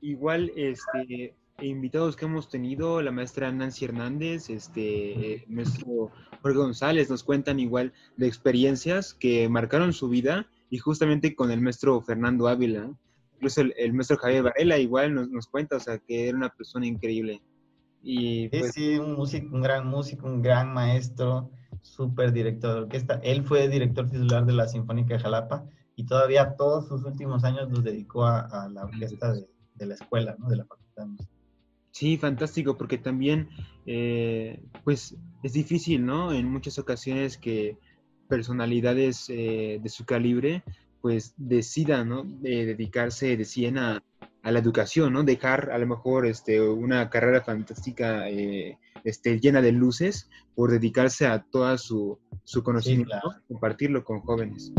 igual 0.00 0.52
este, 0.56 1.34
invitados 1.60 2.16
que 2.16 2.26
hemos 2.26 2.48
tenido, 2.48 3.02
la 3.02 3.10
maestra 3.10 3.50
Nancy 3.50 3.86
Hernández, 3.86 4.50
este, 4.50 5.44
nuestro 5.48 6.10
Jorge 6.42 6.58
González, 6.58 7.10
nos 7.10 7.24
cuentan 7.24 7.58
igual 7.60 7.92
de 8.16 8.26
experiencias 8.26 9.14
que 9.14 9.48
marcaron 9.48 9.92
su 9.92 10.08
vida 10.08 10.46
y 10.70 10.78
justamente 10.78 11.34
con 11.34 11.50
el 11.50 11.60
maestro 11.60 12.00
Fernando 12.02 12.48
Ávila, 12.48 12.90
incluso 13.34 13.62
el, 13.62 13.92
maestro 13.92 14.18
Javier 14.18 14.42
Varela 14.42 14.78
igual 14.78 15.14
nos, 15.14 15.28
nos, 15.28 15.46
cuenta, 15.46 15.76
o 15.76 15.80
sea, 15.80 15.98
que 15.98 16.28
era 16.28 16.36
una 16.36 16.50
persona 16.50 16.86
increíble. 16.86 17.42
Y, 18.02 18.48
pues, 18.48 18.72
sí, 18.72 18.92
sí, 18.92 18.98
un, 18.98 19.14
músico, 19.14 19.54
un 19.54 19.62
gran 19.62 19.86
músico, 19.86 20.26
un 20.26 20.42
gran 20.42 20.72
maestro, 20.72 21.50
súper 21.82 22.32
director 22.32 22.74
de 22.74 22.80
orquesta. 22.82 23.20
Él 23.22 23.44
fue 23.44 23.68
director 23.68 24.08
titular 24.08 24.44
de 24.44 24.52
la 24.52 24.68
Sinfónica 24.68 25.14
de 25.14 25.20
Jalapa 25.20 25.64
y 25.96 26.04
todavía 26.04 26.54
todos 26.56 26.86
sus 26.86 27.04
últimos 27.04 27.42
años 27.42 27.70
los 27.70 27.82
dedicó 27.82 28.26
a, 28.26 28.40
a 28.40 28.68
la 28.68 28.84
orquesta 28.84 29.32
de, 29.32 29.48
de, 29.74 29.86
la 29.86 29.94
escuela, 29.94 30.36
¿no? 30.38 30.48
de 30.48 30.56
la 30.56 30.64
Facultad. 30.66 31.06
Sí, 31.90 32.18
fantástico, 32.18 32.76
porque 32.76 32.98
también, 32.98 33.48
eh, 33.86 34.62
pues, 34.84 35.16
es 35.42 35.54
difícil, 35.54 36.04
¿no? 36.04 36.30
En 36.30 36.46
muchas 36.46 36.78
ocasiones 36.78 37.38
que 37.38 37.78
personalidades 38.28 39.30
eh, 39.30 39.80
de 39.82 39.88
su 39.88 40.04
calibre, 40.04 40.62
pues, 41.00 41.32
decidan, 41.38 42.10
¿no? 42.10 42.24
De 42.24 42.66
dedicarse 42.66 43.34
de 43.38 43.46
100 43.46 43.78
a, 43.78 44.04
a, 44.42 44.50
la 44.52 44.58
educación, 44.58 45.14
¿no? 45.14 45.22
Dejar 45.24 45.70
a 45.72 45.78
lo 45.78 45.86
mejor 45.86 46.26
este, 46.26 46.60
una 46.60 47.08
carrera 47.08 47.40
fantástica 47.40 48.28
eh, 48.28 48.78
este, 49.04 49.40
llena 49.40 49.62
de 49.62 49.72
luces 49.72 50.28
por 50.54 50.70
dedicarse 50.70 51.26
a 51.26 51.44
toda 51.44 51.78
su, 51.78 52.18
su 52.44 52.62
conocimiento, 52.62 53.14
sí, 53.14 53.20
claro. 53.22 53.42
compartirlo 53.48 54.04
con 54.04 54.20
jóvenes. 54.20 54.70